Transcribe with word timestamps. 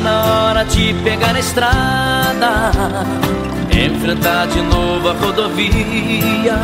Na 0.00 0.24
hora 0.24 0.64
de 0.64 0.94
pegar 1.04 1.36
a 1.36 1.38
estrada, 1.38 2.72
enfrentar 3.70 4.46
de 4.46 4.62
novo 4.62 5.10
a 5.10 5.12
rodovia. 5.12 6.56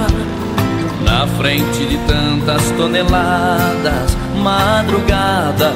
Na 1.04 1.26
frente 1.36 1.84
de 1.84 1.98
tantas 2.06 2.70
toneladas, 2.70 4.16
madrugada, 4.42 5.72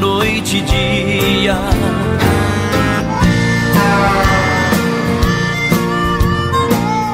noite 0.00 0.56
e 0.56 0.60
dia. 0.62 1.56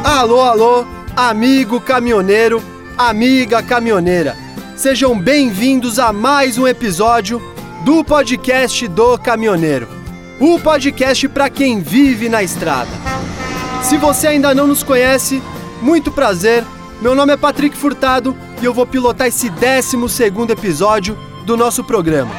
Alô, 0.02 0.40
alô, 0.40 0.86
amigo 1.14 1.80
caminhoneiro, 1.80 2.62
amiga 2.96 3.62
caminhoneira. 3.62 4.36
Sejam 4.74 5.18
bem-vindos 5.18 5.98
a 5.98 6.14
mais 6.14 6.56
um 6.56 6.66
episódio 6.66 7.55
do 7.86 8.02
podcast 8.02 8.88
do 8.88 9.16
caminhoneiro. 9.16 9.86
O 10.40 10.58
podcast 10.58 11.28
para 11.28 11.48
quem 11.48 11.80
vive 11.80 12.28
na 12.28 12.42
estrada. 12.42 12.90
Se 13.80 13.96
você 13.96 14.26
ainda 14.26 14.52
não 14.52 14.66
nos 14.66 14.82
conhece, 14.82 15.40
muito 15.80 16.10
prazer. 16.10 16.64
Meu 17.00 17.14
nome 17.14 17.34
é 17.34 17.36
Patrick 17.36 17.76
Furtado 17.76 18.36
e 18.60 18.64
eu 18.64 18.74
vou 18.74 18.84
pilotar 18.84 19.28
esse 19.28 19.48
12 19.48 19.96
episódio 20.50 21.16
do 21.44 21.56
nosso 21.56 21.84
programa. 21.84 22.32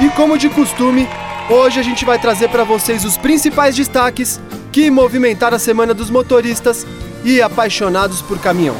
E 0.00 0.08
como 0.16 0.38
de 0.38 0.48
costume, 0.48 1.06
hoje 1.50 1.78
a 1.78 1.82
gente 1.82 2.06
vai 2.06 2.18
trazer 2.18 2.48
para 2.48 2.64
vocês 2.64 3.04
os 3.04 3.18
principais 3.18 3.76
destaques 3.76 4.40
que 4.72 4.90
movimentaram 4.90 5.56
a 5.56 5.60
Semana 5.60 5.92
dos 5.92 6.08
Motoristas 6.08 6.86
e 7.22 7.42
apaixonados 7.42 8.22
por 8.22 8.38
caminhão. 8.38 8.76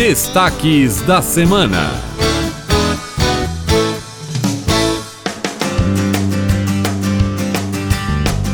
Destaques 0.00 1.02
da 1.02 1.20
semana. 1.20 1.90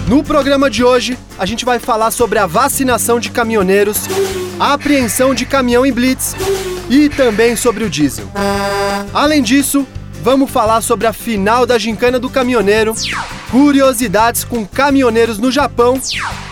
No 0.09 0.25
programa 0.25 0.69
de 0.69 0.83
hoje, 0.83 1.17
a 1.39 1.47
gente 1.47 1.65
vai 1.65 1.79
falar 1.79 2.11
sobre 2.11 2.41
a 2.41 2.47
vacinação 2.47 3.21
de 3.21 3.31
caminhoneiros, 3.31 4.09
a 4.59 4.73
apreensão 4.73 5.33
de 5.33 5.47
caminhão 5.47 5.87
em 5.87 5.93
blitz 5.93 6.35
e 6.91 7.09
também 7.09 7.55
sobre 7.55 7.85
o 7.85 7.89
diesel. 7.89 8.29
Além 9.15 9.41
disso, 9.41 9.87
vamos 10.25 10.51
falar 10.51 10.81
sobre 10.81 11.07
a 11.07 11.13
final 11.13 11.65
da 11.65 11.79
gincana 11.79 12.19
do 12.19 12.29
caminhoneiro, 12.29 12.93
curiosidades 13.53 14.43
com 14.43 14.67
caminhoneiros 14.67 15.39
no 15.39 15.53
Japão 15.53 16.01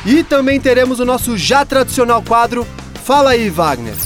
e 0.07 0.23
também 0.23 0.61
teremos 0.61 1.01
o 1.01 1.05
nosso 1.05 1.37
já 1.37 1.65
tradicional 1.65 2.23
quadro 2.23 2.65
Fala 3.05 3.33
aí, 3.33 3.51
Wagner. 3.51 3.97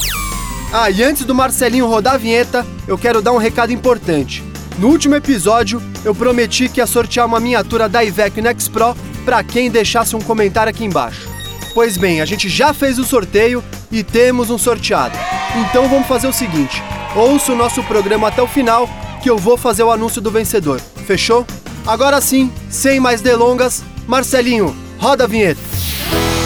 Ah, 0.72 0.90
e 0.90 1.02
antes 1.02 1.24
do 1.24 1.34
Marcelinho 1.34 1.86
rodar 1.86 2.14
a 2.14 2.18
vinheta, 2.18 2.66
eu 2.86 2.98
quero 2.98 3.22
dar 3.22 3.32
um 3.32 3.38
recado 3.38 3.72
importante. 3.72 4.44
No 4.78 4.88
último 4.88 5.14
episódio, 5.14 5.82
eu 6.04 6.14
prometi 6.14 6.68
que 6.68 6.78
ia 6.78 6.86
sortear 6.86 7.26
uma 7.26 7.40
miniatura 7.40 7.88
da 7.88 8.04
Iveco 8.04 8.40
Next 8.40 8.70
Pro 8.70 8.94
para 9.24 9.42
quem 9.42 9.70
deixasse 9.70 10.14
um 10.14 10.20
comentário 10.20 10.70
aqui 10.70 10.84
embaixo. 10.84 11.26
Pois 11.74 11.96
bem, 11.96 12.20
a 12.20 12.24
gente 12.26 12.48
já 12.48 12.74
fez 12.74 12.98
o 12.98 13.04
sorteio 13.04 13.64
e 13.90 14.02
temos 14.02 14.50
um 14.50 14.58
sorteado. 14.58 15.16
Então 15.56 15.88
vamos 15.88 16.06
fazer 16.06 16.26
o 16.26 16.32
seguinte: 16.32 16.82
ouça 17.16 17.52
o 17.52 17.56
nosso 17.56 17.82
programa 17.84 18.28
até 18.28 18.42
o 18.42 18.46
final, 18.46 18.88
que 19.22 19.30
eu 19.30 19.38
vou 19.38 19.56
fazer 19.56 19.82
o 19.82 19.90
anúncio 19.90 20.20
do 20.20 20.30
vencedor. 20.30 20.80
Fechou? 21.06 21.46
Agora 21.86 22.20
sim, 22.20 22.52
sem 22.68 23.00
mais 23.00 23.22
delongas, 23.22 23.82
Marcelinho, 24.06 24.76
roda 24.98 25.24
a 25.24 25.26
vinheta. 25.26 25.60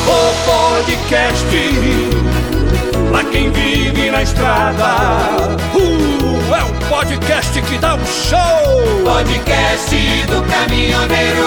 O 0.06 0.44
podcast 0.46 1.44
pra 3.12 3.24
quem 3.24 3.50
vive 3.50 4.10
na 4.10 4.22
estrada. 4.22 5.56
Uh, 5.74 6.55
é 6.55 6.64
um 6.64 6.88
podcast 6.88 7.60
que 7.62 7.78
dá 7.78 7.94
um 7.94 8.06
show. 8.06 9.05
Podcast 9.05 9.94
do 10.27 10.42
caminhoneiro. 10.50 11.42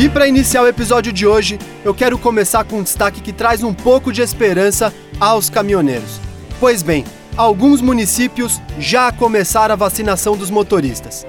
E 0.00 0.08
para 0.08 0.26
iniciar 0.26 0.62
o 0.62 0.68
episódio 0.68 1.12
de 1.12 1.26
hoje, 1.26 1.58
eu 1.84 1.92
quero 1.92 2.16
começar 2.16 2.64
com 2.64 2.78
um 2.78 2.82
destaque 2.82 3.20
que 3.20 3.32
traz 3.32 3.62
um 3.62 3.74
pouco 3.74 4.12
de 4.12 4.22
esperança 4.22 4.94
aos 5.18 5.50
caminhoneiros. 5.50 6.20
Pois 6.58 6.82
bem, 6.82 7.04
alguns 7.36 7.82
municípios 7.82 8.62
já 8.78 9.12
começaram 9.12 9.74
a 9.74 9.76
vacinação 9.76 10.36
dos 10.36 10.48
motoristas. 10.48 11.26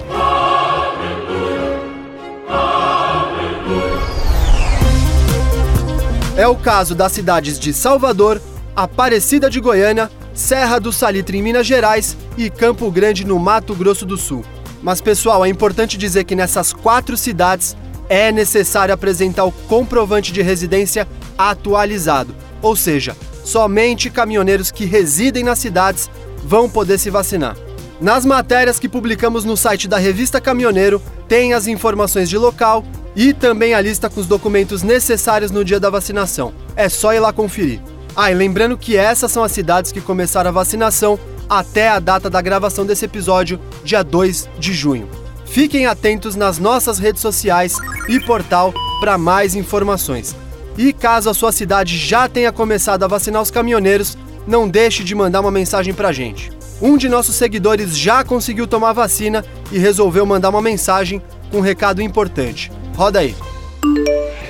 É 6.42 6.48
o 6.48 6.56
caso 6.56 6.92
das 6.92 7.12
cidades 7.12 7.56
de 7.56 7.72
Salvador, 7.72 8.42
Aparecida 8.74 9.48
de 9.48 9.60
Goiânia, 9.60 10.10
Serra 10.34 10.80
do 10.80 10.92
Salitre 10.92 11.38
em 11.38 11.42
Minas 11.42 11.64
Gerais 11.64 12.16
e 12.36 12.50
Campo 12.50 12.90
Grande 12.90 13.24
no 13.24 13.38
Mato 13.38 13.76
Grosso 13.76 14.04
do 14.04 14.16
Sul. 14.16 14.44
Mas 14.82 15.00
pessoal, 15.00 15.44
é 15.44 15.48
importante 15.48 15.96
dizer 15.96 16.24
que 16.24 16.34
nessas 16.34 16.72
quatro 16.72 17.16
cidades 17.16 17.76
é 18.08 18.32
necessário 18.32 18.92
apresentar 18.92 19.44
o 19.44 19.52
comprovante 19.52 20.32
de 20.32 20.42
residência 20.42 21.06
atualizado, 21.38 22.34
ou 22.60 22.74
seja, 22.74 23.16
somente 23.44 24.10
caminhoneiros 24.10 24.72
que 24.72 24.84
residem 24.84 25.44
nas 25.44 25.60
cidades 25.60 26.10
vão 26.42 26.68
poder 26.68 26.98
se 26.98 27.08
vacinar. 27.08 27.56
Nas 28.00 28.24
matérias 28.24 28.80
que 28.80 28.88
publicamos 28.88 29.44
no 29.44 29.56
site 29.56 29.86
da 29.86 29.96
revista 29.96 30.40
Caminhoneiro, 30.40 31.00
tem 31.28 31.54
as 31.54 31.68
informações 31.68 32.28
de 32.28 32.36
local 32.36 32.84
e 33.14 33.32
também 33.32 33.74
a 33.74 33.80
lista 33.80 34.08
com 34.08 34.20
os 34.20 34.26
documentos 34.26 34.82
necessários 34.82 35.50
no 35.50 35.64
dia 35.64 35.78
da 35.78 35.90
vacinação. 35.90 36.52
É 36.76 36.88
só 36.88 37.12
ir 37.12 37.20
lá 37.20 37.32
conferir. 37.32 37.80
Ah, 38.14 38.30
e 38.30 38.34
lembrando 38.34 38.76
que 38.76 38.96
essas 38.96 39.32
são 39.32 39.42
as 39.42 39.52
cidades 39.52 39.92
que 39.92 40.00
começaram 40.00 40.48
a 40.48 40.52
vacinação 40.52 41.18
até 41.48 41.88
a 41.88 41.98
data 41.98 42.30
da 42.30 42.40
gravação 42.40 42.84
desse 42.84 43.04
episódio, 43.04 43.60
dia 43.84 44.02
2 44.02 44.48
de 44.58 44.72
junho. 44.72 45.08
Fiquem 45.46 45.86
atentos 45.86 46.34
nas 46.34 46.58
nossas 46.58 46.98
redes 46.98 47.20
sociais 47.20 47.76
e 48.08 48.18
portal 48.18 48.72
para 49.00 49.18
mais 49.18 49.54
informações. 49.54 50.34
E 50.78 50.92
caso 50.92 51.28
a 51.28 51.34
sua 51.34 51.52
cidade 51.52 51.98
já 51.98 52.28
tenha 52.28 52.50
começado 52.50 53.02
a 53.02 53.06
vacinar 53.06 53.42
os 53.42 53.50
caminhoneiros, 53.50 54.16
não 54.46 54.66
deixe 54.66 55.04
de 55.04 55.14
mandar 55.14 55.40
uma 55.40 55.50
mensagem 55.50 55.92
para 55.92 56.08
a 56.08 56.12
gente. 56.12 56.50
Um 56.80 56.96
de 56.96 57.08
nossos 57.08 57.36
seguidores 57.36 57.96
já 57.96 58.24
conseguiu 58.24 58.66
tomar 58.66 58.90
a 58.90 58.94
vacina 58.94 59.44
e 59.70 59.78
resolveu 59.78 60.24
mandar 60.24 60.48
uma 60.48 60.62
mensagem 60.62 61.22
com 61.50 61.58
um 61.58 61.60
recado 61.60 62.00
importante. 62.00 62.72
Roda 62.94 63.20
aí. 63.20 63.34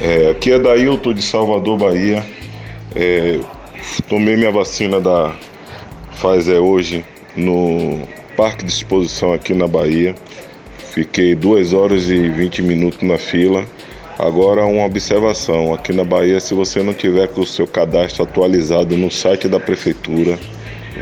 É, 0.00 0.30
aqui 0.30 0.50
é 0.52 0.58
Dailton 0.58 1.14
de 1.14 1.22
Salvador, 1.22 1.78
Bahia. 1.78 2.24
É, 2.94 3.38
tomei 4.08 4.36
minha 4.36 4.50
vacina 4.50 5.00
da 5.00 5.34
Pfizer 6.10 6.60
hoje 6.60 7.04
no 7.36 8.00
Parque 8.36 8.64
de 8.64 8.72
Exposição 8.72 9.32
aqui 9.32 9.54
na 9.54 9.68
Bahia. 9.68 10.14
Fiquei 10.92 11.34
2 11.34 11.72
horas 11.72 12.10
e 12.10 12.28
20 12.28 12.62
minutos 12.62 13.02
na 13.02 13.16
fila. 13.16 13.64
Agora 14.18 14.66
uma 14.66 14.84
observação, 14.84 15.72
aqui 15.72 15.92
na 15.92 16.04
Bahia, 16.04 16.38
se 16.38 16.52
você 16.52 16.82
não 16.82 16.92
tiver 16.92 17.28
com 17.28 17.40
o 17.40 17.46
seu 17.46 17.66
cadastro 17.66 18.24
atualizado 18.24 18.96
no 18.96 19.10
site 19.10 19.48
da 19.48 19.58
prefeitura, 19.58 20.38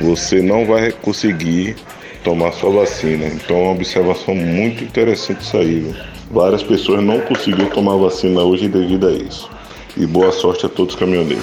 você 0.00 0.40
não 0.40 0.64
vai 0.64 0.92
conseguir 0.92 1.74
tomar 2.22 2.52
sua 2.52 2.70
vacina. 2.70 3.26
Então 3.26 3.56
é 3.56 3.62
uma 3.62 3.72
observação 3.72 4.34
muito 4.34 4.84
interessante 4.84 5.40
isso 5.40 5.56
aí. 5.56 5.80
Viu? 5.80 6.19
Várias 6.30 6.62
pessoas 6.62 7.02
não 7.02 7.20
conseguiram 7.20 7.68
tomar 7.70 7.96
vacina 7.96 8.40
hoje 8.42 8.68
devido 8.68 9.08
a 9.08 9.10
isso. 9.10 9.50
E 9.96 10.06
boa 10.06 10.30
sorte 10.30 10.64
a 10.64 10.68
todos 10.68 10.94
os 10.94 11.00
caminhoneiros. 11.00 11.42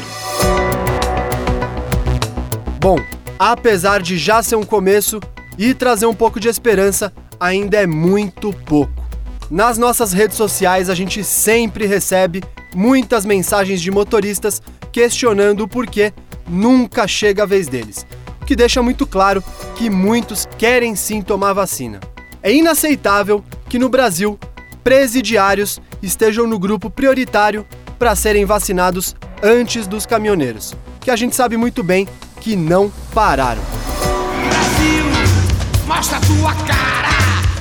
Bom, 2.79 2.95
apesar 3.37 4.01
de 4.01 4.17
já 4.17 4.41
ser 4.41 4.55
um 4.55 4.63
começo 4.63 5.19
e 5.57 5.73
trazer 5.73 6.05
um 6.05 6.13
pouco 6.13 6.39
de 6.39 6.47
esperança, 6.47 7.11
ainda 7.37 7.75
é 7.75 7.85
muito 7.85 8.53
pouco. 8.65 8.93
Nas 9.51 9.77
nossas 9.77 10.13
redes 10.13 10.37
sociais 10.37 10.89
a 10.89 10.95
gente 10.95 11.21
sempre 11.21 11.85
recebe 11.85 12.41
muitas 12.73 13.25
mensagens 13.25 13.81
de 13.81 13.91
motoristas 13.91 14.61
questionando 14.91 15.65
o 15.65 15.67
porquê 15.67 16.13
nunca 16.47 17.05
chega 17.07 17.43
a 17.43 17.45
vez 17.45 17.67
deles, 17.67 18.05
o 18.41 18.45
que 18.45 18.55
deixa 18.55 18.81
muito 18.81 19.05
claro 19.05 19.43
que 19.75 19.89
muitos 19.89 20.47
querem 20.57 20.95
sim 20.95 21.21
tomar 21.21 21.51
vacina. 21.51 21.99
É 22.41 22.53
inaceitável 22.53 23.43
que 23.67 23.77
no 23.77 23.89
Brasil 23.89 24.39
presidiários 24.87 25.81
estejam 26.01 26.47
no 26.47 26.57
grupo 26.57 26.89
prioritário 26.89 27.67
para 27.99 28.15
serem 28.15 28.45
vacinados 28.45 29.17
antes 29.43 29.85
dos 29.85 30.05
caminhoneiros, 30.05 30.73
que 31.01 31.11
a 31.11 31.15
gente 31.17 31.35
sabe 31.35 31.57
muito 31.57 31.83
bem 31.83 32.07
que 32.39 32.55
não 32.55 32.89
pararam. 33.13 33.61
Brasil, 34.47 35.03
mostra 35.85 36.21
tua 36.21 36.53
cara. 36.63 37.09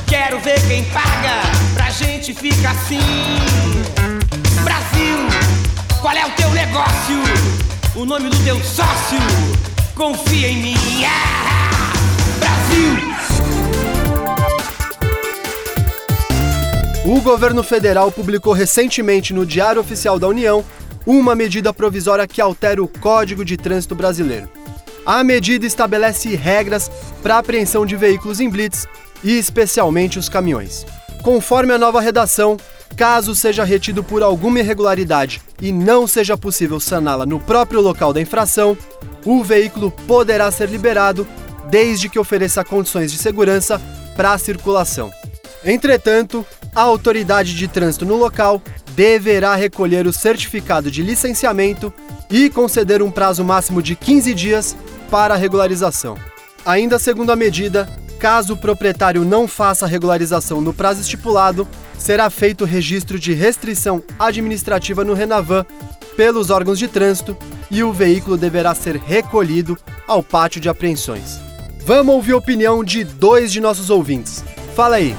Quero 0.06 0.38
ver 0.38 0.64
quem 0.68 0.84
paga. 0.84 1.42
Pra 1.74 1.90
gente 1.90 2.32
fica 2.32 2.70
assim. 2.70 3.00
Brasil, 4.62 5.18
qual 6.00 6.14
é 6.14 6.26
o 6.26 6.30
teu 6.30 6.50
negócio? 6.50 7.16
O 7.96 8.04
nome 8.04 8.30
do 8.30 8.44
teu 8.44 8.54
sócio? 8.62 9.18
Confia 9.96 10.46
em 10.46 10.62
mim. 10.62 11.04
Ah! 11.04 11.92
Brasil. 12.38 13.15
O 17.06 17.20
governo 17.20 17.62
federal 17.62 18.10
publicou 18.10 18.52
recentemente 18.52 19.32
no 19.32 19.46
Diário 19.46 19.80
Oficial 19.80 20.18
da 20.18 20.26
União 20.26 20.64
uma 21.06 21.36
medida 21.36 21.72
provisória 21.72 22.26
que 22.26 22.40
altera 22.40 22.82
o 22.82 22.88
Código 22.88 23.44
de 23.44 23.56
Trânsito 23.56 23.94
Brasileiro. 23.94 24.48
A 25.06 25.22
medida 25.22 25.64
estabelece 25.64 26.34
regras 26.34 26.90
para 27.22 27.38
apreensão 27.38 27.86
de 27.86 27.94
veículos 27.94 28.40
em 28.40 28.50
blitz 28.50 28.88
e 29.22 29.38
especialmente 29.38 30.18
os 30.18 30.28
caminhões. 30.28 30.84
Conforme 31.22 31.72
a 31.72 31.78
nova 31.78 32.00
redação, 32.00 32.56
caso 32.96 33.36
seja 33.36 33.62
retido 33.62 34.02
por 34.02 34.20
alguma 34.20 34.58
irregularidade 34.58 35.40
e 35.62 35.70
não 35.70 36.08
seja 36.08 36.36
possível 36.36 36.80
saná-la 36.80 37.24
no 37.24 37.38
próprio 37.38 37.80
local 37.80 38.12
da 38.12 38.20
infração, 38.20 38.76
o 39.24 39.44
veículo 39.44 39.92
poderá 40.08 40.50
ser 40.50 40.68
liberado 40.68 41.24
desde 41.70 42.08
que 42.08 42.18
ofereça 42.18 42.64
condições 42.64 43.12
de 43.12 43.18
segurança 43.18 43.80
para 44.16 44.32
a 44.32 44.38
circulação. 44.38 45.12
Entretanto, 45.64 46.44
a 46.76 46.82
autoridade 46.82 47.56
de 47.56 47.66
trânsito 47.66 48.04
no 48.04 48.16
local 48.16 48.62
deverá 48.94 49.54
recolher 49.54 50.06
o 50.06 50.12
certificado 50.12 50.90
de 50.90 51.02
licenciamento 51.02 51.90
e 52.30 52.50
conceder 52.50 53.02
um 53.02 53.10
prazo 53.10 53.42
máximo 53.42 53.82
de 53.82 53.96
15 53.96 54.34
dias 54.34 54.76
para 55.10 55.32
a 55.34 55.36
regularização. 55.38 56.18
Ainda 56.66 56.98
segundo 56.98 57.30
a 57.30 57.36
medida, 57.36 57.88
caso 58.18 58.52
o 58.52 58.56
proprietário 58.56 59.24
não 59.24 59.48
faça 59.48 59.86
a 59.86 59.88
regularização 59.88 60.60
no 60.60 60.74
prazo 60.74 61.00
estipulado, 61.00 61.66
será 61.98 62.28
feito 62.28 62.66
registro 62.66 63.18
de 63.18 63.32
restrição 63.32 64.02
administrativa 64.18 65.02
no 65.02 65.14
Renavan 65.14 65.64
pelos 66.14 66.50
órgãos 66.50 66.78
de 66.78 66.88
trânsito 66.88 67.34
e 67.70 67.82
o 67.82 67.92
veículo 67.92 68.36
deverá 68.36 68.74
ser 68.74 68.96
recolhido 68.96 69.78
ao 70.06 70.22
pátio 70.22 70.60
de 70.60 70.68
apreensões. 70.68 71.38
Vamos 71.86 72.14
ouvir 72.14 72.32
a 72.32 72.38
opinião 72.38 72.84
de 72.84 73.02
dois 73.02 73.50
de 73.50 73.60
nossos 73.60 73.88
ouvintes. 73.88 74.44
Fala 74.74 74.96
aí. 74.96 75.16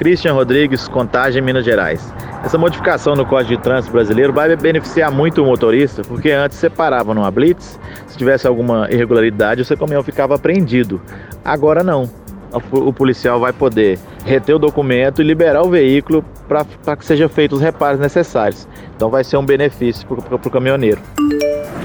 Christian 0.00 0.32
Rodrigues, 0.32 0.88
Contagem, 0.88 1.42
Minas 1.42 1.62
Gerais. 1.62 2.10
Essa 2.42 2.56
modificação 2.56 3.14
no 3.14 3.26
Código 3.26 3.54
de 3.54 3.62
Trânsito 3.62 3.92
brasileiro 3.92 4.32
vai 4.32 4.56
beneficiar 4.56 5.12
muito 5.12 5.42
o 5.42 5.44
motorista, 5.44 6.00
porque 6.00 6.30
antes 6.30 6.56
você 6.56 6.70
parava 6.70 7.12
numa 7.12 7.30
blitz, 7.30 7.78
se 8.06 8.16
tivesse 8.16 8.46
alguma 8.46 8.88
irregularidade, 8.90 9.60
o 9.60 9.64
seu 9.64 9.76
caminhão 9.76 10.02
ficava 10.02 10.36
apreendido. 10.36 11.02
Agora 11.44 11.84
não. 11.84 12.08
O 12.72 12.94
policial 12.94 13.38
vai 13.38 13.52
poder 13.52 13.98
reter 14.24 14.56
o 14.56 14.58
documento 14.58 15.20
e 15.20 15.24
liberar 15.24 15.62
o 15.62 15.68
veículo 15.68 16.24
para 16.48 16.96
que 16.96 17.04
sejam 17.04 17.28
feitos 17.28 17.58
os 17.58 17.62
reparos 17.62 18.00
necessários. 18.00 18.66
Então 18.96 19.10
vai 19.10 19.22
ser 19.22 19.36
um 19.36 19.44
benefício 19.44 20.08
para 20.08 20.34
o 20.34 20.50
caminhoneiro. 20.50 21.00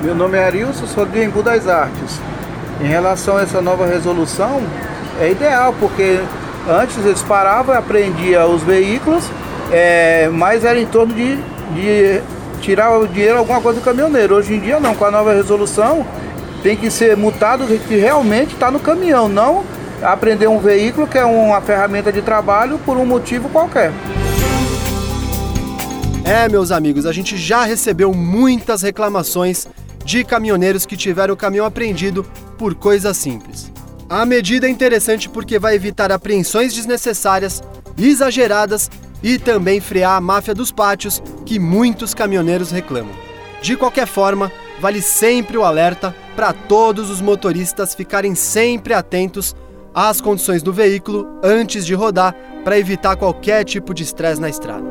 Meu 0.01 0.15
nome 0.15 0.37
é 0.37 0.45
Arilson, 0.45 0.85
sou 0.87 1.05
de 1.05 1.21
Embu 1.21 1.43
das 1.43 1.67
Artes. 1.67 2.21
Em 2.79 2.87
relação 2.87 3.35
a 3.35 3.41
essa 3.41 3.61
nova 3.61 3.85
resolução, 3.85 4.63
é 5.19 5.31
ideal, 5.31 5.75
porque 5.79 6.19
antes 6.67 6.97
eles 6.97 7.21
paravam 7.23 7.75
apreendiam 7.75 8.53
os 8.53 8.63
veículos 8.63 9.23
é, 9.71 10.29
mas 10.29 10.63
era 10.63 10.79
em 10.79 10.85
torno 10.85 11.13
de, 11.13 11.35
de 11.73 12.21
tirar 12.61 12.97
o 12.97 13.07
dinheiro 13.07 13.37
alguma 13.37 13.61
coisa 13.61 13.79
do 13.79 13.83
caminhoneiro. 13.83 14.35
Hoje 14.35 14.53
em 14.53 14.59
dia 14.59 14.79
não, 14.79 14.95
com 14.95 15.05
a 15.05 15.11
nova 15.11 15.33
resolução 15.33 16.05
tem 16.61 16.75
que 16.75 16.89
ser 16.89 17.15
multado 17.15 17.65
que 17.65 17.95
realmente 17.95 18.53
está 18.53 18.71
no 18.71 18.79
caminhão, 18.79 19.29
não 19.29 19.63
apreender 20.01 20.49
um 20.49 20.59
veículo 20.59 21.07
que 21.07 21.17
é 21.17 21.23
uma 21.23 21.61
ferramenta 21.61 22.11
de 22.11 22.21
trabalho 22.21 22.79
por 22.79 22.97
um 22.97 23.05
motivo 23.05 23.49
qualquer. 23.49 23.91
É, 26.23 26.49
meus 26.49 26.71
amigos, 26.71 27.05
a 27.05 27.11
gente 27.11 27.37
já 27.37 27.63
recebeu 27.63 28.11
muitas 28.11 28.81
reclamações 28.81 29.67
de 30.03 30.23
caminhoneiros 30.23 30.85
que 30.85 30.97
tiveram 30.97 31.35
o 31.35 31.37
caminhão 31.37 31.65
apreendido 31.65 32.25
por 32.57 32.73
coisas 32.73 33.15
simples. 33.15 33.71
A 34.07 34.23
medida 34.23 34.67
é 34.67 34.69
interessante 34.69 35.27
porque 35.27 35.57
vai 35.57 35.73
evitar 35.73 36.11
apreensões 36.11 36.73
desnecessárias, 36.73 37.63
exageradas 37.97 38.89
e 39.23 39.39
também 39.39 39.79
frear 39.79 40.15
a 40.17 40.21
máfia 40.21 40.53
dos 40.53 40.71
pátios 40.71 41.23
que 41.43 41.57
muitos 41.57 42.13
caminhoneiros 42.13 42.69
reclamam. 42.69 43.15
De 43.63 43.75
qualquer 43.75 44.05
forma, 44.05 44.51
vale 44.79 45.01
sempre 45.01 45.57
o 45.57 45.63
alerta 45.63 46.15
para 46.35 46.53
todos 46.53 47.09
os 47.09 47.19
motoristas 47.19 47.95
ficarem 47.95 48.35
sempre 48.35 48.93
atentos 48.93 49.55
às 49.91 50.21
condições 50.21 50.61
do 50.61 50.71
veículo 50.71 51.39
antes 51.43 51.83
de 51.83 51.95
rodar 51.95 52.35
para 52.63 52.77
evitar 52.77 53.15
qualquer 53.15 53.63
tipo 53.63 53.91
de 53.91 54.03
estresse 54.03 54.39
na 54.39 54.49
estrada. 54.49 54.85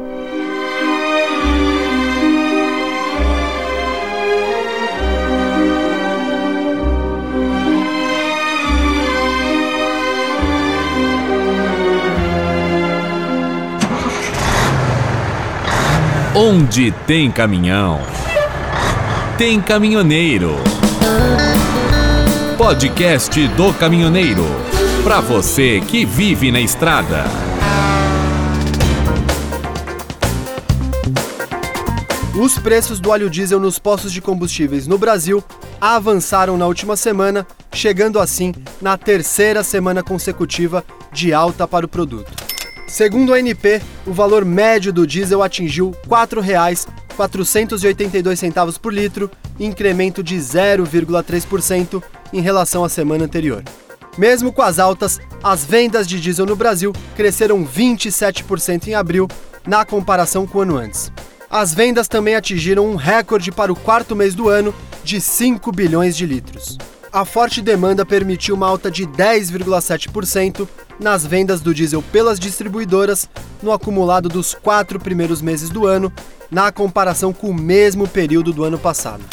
Onde 16.37 16.91
tem 17.07 17.31
caminhão, 17.31 18.01
tem 19.39 19.61
caminhoneiro. 19.61 20.57
Podcast 22.59 23.47
do 23.49 23.73
Caminhoneiro. 23.75 24.43
Para 25.05 25.21
você 25.21 25.81
que 25.81 26.05
vive 26.05 26.51
na 26.51 26.61
estrada. 26.61 27.23
Os 32.37 32.59
preços 32.59 32.99
do 32.99 33.11
óleo 33.11 33.31
diesel 33.31 33.61
nos 33.61 33.79
postos 33.79 34.13
de 34.13 34.21
combustíveis 34.21 34.89
no 34.89 34.99
Brasil 34.99 35.41
avançaram 35.81 36.57
na 36.57 36.67
última 36.67 36.97
semana, 36.97 37.47
chegando 37.73 38.19
assim 38.19 38.53
na 38.83 38.99
terceira 38.99 39.63
semana 39.63 40.03
consecutiva 40.03 40.85
de 41.13 41.33
alta 41.33 41.69
para 41.69 41.87
o 41.87 41.89
produto. 41.89 42.54
Segundo 42.95 43.35
a 43.35 43.39
ANP, 43.39 43.83
o 44.07 44.13
valor 44.13 44.45
médio 44.45 44.93
do 44.93 45.05
diesel 45.05 45.43
atingiu 45.43 45.91
R$ 46.05 46.11
4,482 47.17 48.79
por 48.79 48.95
litro, 48.95 49.29
incremento 49.59 50.23
de 50.23 50.37
0,3% 50.37 52.01
em 52.33 52.41
relação 52.41 52.85
à 52.85 52.89
semana 52.89 53.25
anterior. 53.25 53.65
Mesmo 54.17 54.53
com 54.53 54.63
as 54.63 54.79
altas, 54.79 55.19
as 55.43 55.65
vendas 55.65 56.07
de 56.07 56.21
diesel 56.21 56.47
no 56.47 56.55
Brasil 56.55 56.93
cresceram 57.17 57.67
27% 57.67 58.87
em 58.87 58.95
abril, 58.95 59.27
na 59.67 59.85
comparação 59.85 60.47
com 60.47 60.59
o 60.59 60.63
ano 60.63 60.77
antes. 60.77 61.11
As 61.51 61.75
vendas 61.75 62.07
também 62.07 62.37
atingiram 62.37 62.87
um 62.87 62.95
recorde 62.95 63.51
para 63.51 63.73
o 63.73 63.77
quarto 63.77 64.15
mês 64.15 64.37
do 64.37 64.49
ano 64.49 64.73
de 65.03 65.21
5 65.21 65.73
bilhões 65.73 66.17
de 66.17 66.27
litros. 66.27 66.79
A 67.13 67.25
forte 67.25 67.61
demanda 67.61 68.07
permitiu 68.07 68.55
uma 68.55 68.69
alta 68.69 68.89
de 68.89 69.05
10,7% 69.05 70.69
nas 70.99 71.27
vendas 71.27 71.61
do 71.61 71.75
diesel 71.75 72.03
pelas 72.03 72.39
distribuidoras 72.39 73.29
no 73.63 73.73
acumulado 73.73 74.29
dos 74.29 74.55
quatro 74.55 74.99
primeiros 74.99 75.41
meses 75.41 75.71
do 75.71 75.87
ano, 75.87 76.13
na 76.51 76.71
comparação 76.71 77.33
com 77.33 77.51
o 77.51 77.55
mesmo 77.55 78.07
período 78.07 78.53
do 78.53 78.65
ano 78.65 78.79
passado. 78.79 79.25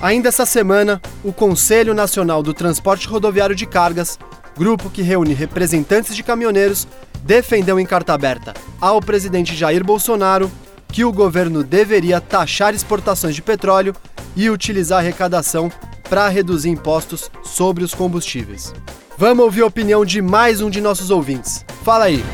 Ainda 0.00 0.28
essa 0.28 0.46
semana, 0.46 1.00
o 1.22 1.32
Conselho 1.32 1.94
Nacional 1.94 2.42
do 2.42 2.52
Transporte 2.52 3.06
Rodoviário 3.06 3.54
de 3.54 3.66
Cargas, 3.66 4.18
grupo 4.56 4.90
que 4.90 5.02
reúne 5.02 5.34
representantes 5.34 6.16
de 6.16 6.22
caminhoneiros, 6.22 6.88
defendeu 7.22 7.78
em 7.78 7.86
carta 7.86 8.12
aberta 8.12 8.52
ao 8.80 9.00
presidente 9.00 9.54
Jair 9.54 9.84
Bolsonaro 9.84 10.50
que 10.88 11.04
o 11.04 11.12
governo 11.12 11.64
deveria 11.64 12.20
taxar 12.20 12.74
exportações 12.74 13.34
de 13.34 13.42
petróleo 13.42 13.94
e 14.36 14.50
utilizar 14.50 14.98
a 14.98 15.00
arrecadação 15.00 15.70
para 16.08 16.28
reduzir 16.28 16.68
impostos 16.68 17.30
sobre 17.42 17.82
os 17.82 17.94
combustíveis. 17.94 18.74
Vamos 19.18 19.44
ouvir 19.44 19.62
a 19.62 19.66
opinião 19.66 20.04
de 20.04 20.22
mais 20.22 20.60
um 20.60 20.70
de 20.70 20.80
nossos 20.80 21.10
ouvintes. 21.10 21.64
Fala 21.84 22.04
aí. 22.04 22.24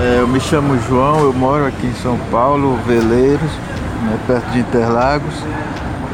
É, 0.00 0.20
eu 0.20 0.28
me 0.28 0.38
chamo 0.38 0.78
João, 0.86 1.20
eu 1.20 1.32
moro 1.32 1.66
aqui 1.66 1.86
em 1.86 1.94
São 1.94 2.18
Paulo, 2.30 2.78
Veleiros, 2.86 3.50
né, 4.02 4.18
perto 4.26 4.50
de 4.50 4.58
Interlagos. 4.58 5.34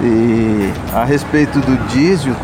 E 0.02 0.72
a 0.94 1.04
respeito 1.04 1.58
do 1.58 1.76
diesel, 1.88 2.34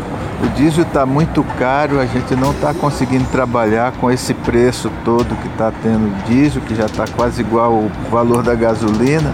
o 0.43 0.49
diesel 0.49 0.83
está 0.83 1.05
muito 1.05 1.43
caro, 1.57 1.99
a 1.99 2.05
gente 2.05 2.35
não 2.35 2.51
está 2.51 2.73
conseguindo 2.73 3.25
trabalhar 3.31 3.93
com 3.93 4.11
esse 4.11 4.33
preço 4.33 4.91
todo 5.03 5.35
que 5.41 5.47
está 5.47 5.71
tendo 5.81 6.13
diesel, 6.25 6.61
que 6.61 6.75
já 6.75 6.85
está 6.85 7.05
quase 7.07 7.41
igual 7.41 7.73
ao 7.73 8.11
valor 8.11 8.43
da 8.43 8.53
gasolina, 8.53 9.33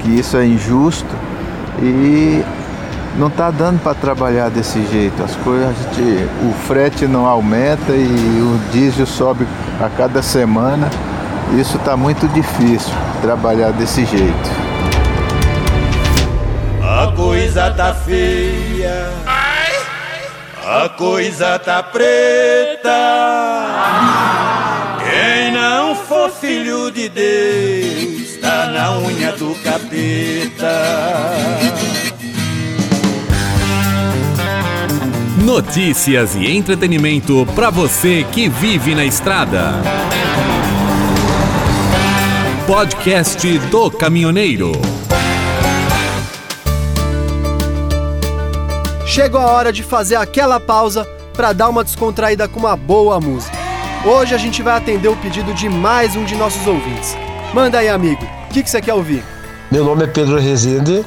que 0.00 0.08
isso 0.18 0.36
é 0.36 0.46
injusto. 0.46 1.14
E 1.80 2.42
não 3.16 3.28
está 3.28 3.50
dando 3.50 3.80
para 3.82 3.94
trabalhar 3.94 4.48
desse 4.50 4.84
jeito. 4.86 5.22
As 5.22 5.34
coisas, 5.36 5.68
a 5.68 5.72
gente, 5.72 6.28
o 6.44 6.52
frete 6.66 7.06
não 7.06 7.26
aumenta 7.26 7.92
e 7.92 8.04
o 8.04 8.60
diesel 8.72 9.06
sobe 9.06 9.46
a 9.80 9.88
cada 9.88 10.22
semana. 10.22 10.88
Isso 11.58 11.76
está 11.76 11.96
muito 11.96 12.28
difícil 12.28 12.94
trabalhar 13.20 13.72
desse 13.72 14.04
jeito. 14.04 14.50
A 16.82 17.12
coisa 17.16 17.70
tá 17.72 17.94
feia. 17.94 19.10
A 20.64 20.88
coisa 20.90 21.58
tá 21.58 21.82
preta. 21.82 22.90
Quem 24.98 25.52
não 25.52 25.96
for 25.96 26.30
filho 26.30 26.90
de 26.92 27.08
Deus, 27.08 28.36
tá 28.40 28.66
na 28.66 28.98
unha 28.98 29.32
do 29.32 29.54
capeta. 29.64 30.70
Notícias 35.62 36.34
e 36.36 36.50
entretenimento 36.50 37.46
para 37.54 37.68
você 37.68 38.24
que 38.32 38.48
vive 38.48 38.94
na 38.94 39.04
estrada. 39.04 39.74
Podcast 42.66 43.58
do 43.68 43.90
Caminhoneiro. 43.90 44.72
chegou 49.04 49.38
a 49.38 49.52
hora 49.52 49.70
de 49.70 49.82
fazer 49.82 50.16
aquela 50.16 50.58
pausa 50.58 51.06
para 51.34 51.52
dar 51.52 51.68
uma 51.68 51.84
descontraída 51.84 52.48
com 52.48 52.60
uma 52.60 52.74
boa 52.74 53.20
música. 53.20 53.54
Hoje 54.06 54.34
a 54.34 54.38
gente 54.38 54.62
vai 54.62 54.78
atender 54.78 55.08
o 55.08 55.16
pedido 55.16 55.52
de 55.52 55.68
mais 55.68 56.16
um 56.16 56.24
de 56.24 56.36
nossos 56.36 56.66
ouvintes. 56.66 57.14
Manda 57.52 57.80
aí, 57.80 57.88
amigo, 57.90 58.24
o 58.48 58.54
que, 58.54 58.62
que 58.62 58.70
você 58.70 58.80
quer 58.80 58.94
ouvir? 58.94 59.22
Meu 59.70 59.84
nome 59.84 60.04
é 60.04 60.06
Pedro 60.06 60.38
Rezende, 60.38 61.04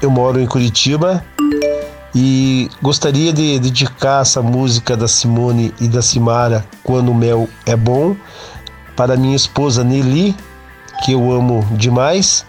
eu 0.00 0.10
moro 0.10 0.40
em 0.40 0.46
Curitiba 0.46 1.22
e 2.14 2.68
gostaria 2.82 3.32
de 3.32 3.58
dedicar 3.58 4.22
essa 4.22 4.42
música 4.42 4.96
da 4.96 5.06
Simone 5.06 5.72
e 5.80 5.86
da 5.86 6.02
Simara, 6.02 6.64
Quando 6.82 7.10
o 7.10 7.14
Mel 7.14 7.48
é 7.64 7.76
Bom, 7.76 8.16
para 8.96 9.16
minha 9.16 9.36
esposa 9.36 9.84
Nelly, 9.84 10.34
que 11.04 11.12
eu 11.12 11.32
amo 11.32 11.66
demais. 11.72 12.44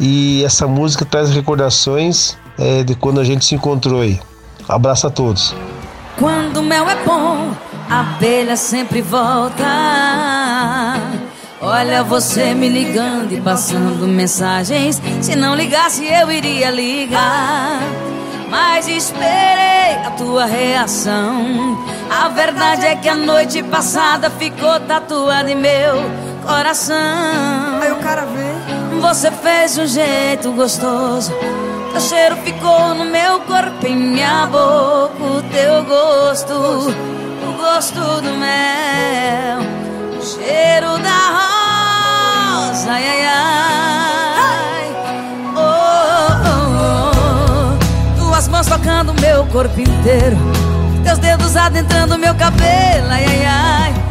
E 0.00 0.42
essa 0.44 0.66
música 0.66 1.04
traz 1.04 1.30
recordações 1.30 2.36
é, 2.58 2.82
de 2.82 2.94
quando 2.94 3.20
a 3.20 3.24
gente 3.24 3.44
se 3.44 3.54
encontrou 3.54 4.00
aí. 4.00 4.20
Abraço 4.68 5.06
a 5.06 5.10
todos. 5.10 5.54
Quando 6.18 6.58
o 6.58 6.62
mel 6.62 6.88
é 6.88 7.04
bom, 7.04 7.52
a 7.88 8.00
abelha 8.00 8.56
sempre 8.56 9.02
volta. 9.02 9.64
Olha 11.60 12.02
você 12.02 12.54
me 12.54 12.68
ligando 12.68 13.32
e 13.32 13.40
passando 13.40 14.06
mensagens. 14.06 15.00
Se 15.20 15.34
não 15.36 15.54
ligasse, 15.54 16.04
eu 16.04 16.30
iria 16.30 16.70
ligar. 16.70 17.80
Mas 18.48 18.86
esperei 18.86 19.96
a 20.04 20.10
tua 20.16 20.46
reação. 20.46 21.84
A 22.10 22.28
verdade 22.28 22.86
é 22.86 22.96
que 22.96 23.08
a 23.08 23.14
noite 23.14 23.62
passada 23.62 24.30
ficou 24.30 24.78
tatuada 24.80 25.50
em 25.50 25.56
meu 25.56 26.02
coração. 26.46 26.96
Aí 27.82 27.92
o 27.92 27.96
cara 27.96 28.24
vê. 28.26 29.00
Você 29.00 29.30
fez 29.30 29.76
um 29.78 29.86
jeito 29.86 30.52
gostoso. 30.52 31.32
Teu 31.92 32.00
cheiro 32.00 32.36
ficou 32.36 32.94
no 32.94 33.04
meu 33.04 33.40
corpo, 33.40 33.86
em 33.86 33.96
minha 33.96 34.46
boca. 34.46 35.22
O 35.22 35.42
teu 35.50 35.84
gosto, 35.84 36.52
o 36.54 37.52
gosto 37.56 38.00
do 38.20 38.34
mel, 38.38 39.58
o 40.18 40.22
cheiro 40.22 40.98
da 40.98 41.20
rosa. 41.36 42.90
Ai, 42.90 43.08
ai, 43.08 43.26
ai. 43.26 43.75
Tocando 48.68 49.14
meu 49.20 49.44
corpo 49.46 49.80
inteiro. 49.80 50.36
Teus 51.04 51.18
dedos 51.18 51.56
adentrando 51.56 52.18
meu 52.18 52.34
cabelo. 52.34 53.10
Ai, 53.10 53.24
ai. 53.24 53.46
Ai, 53.46 54.05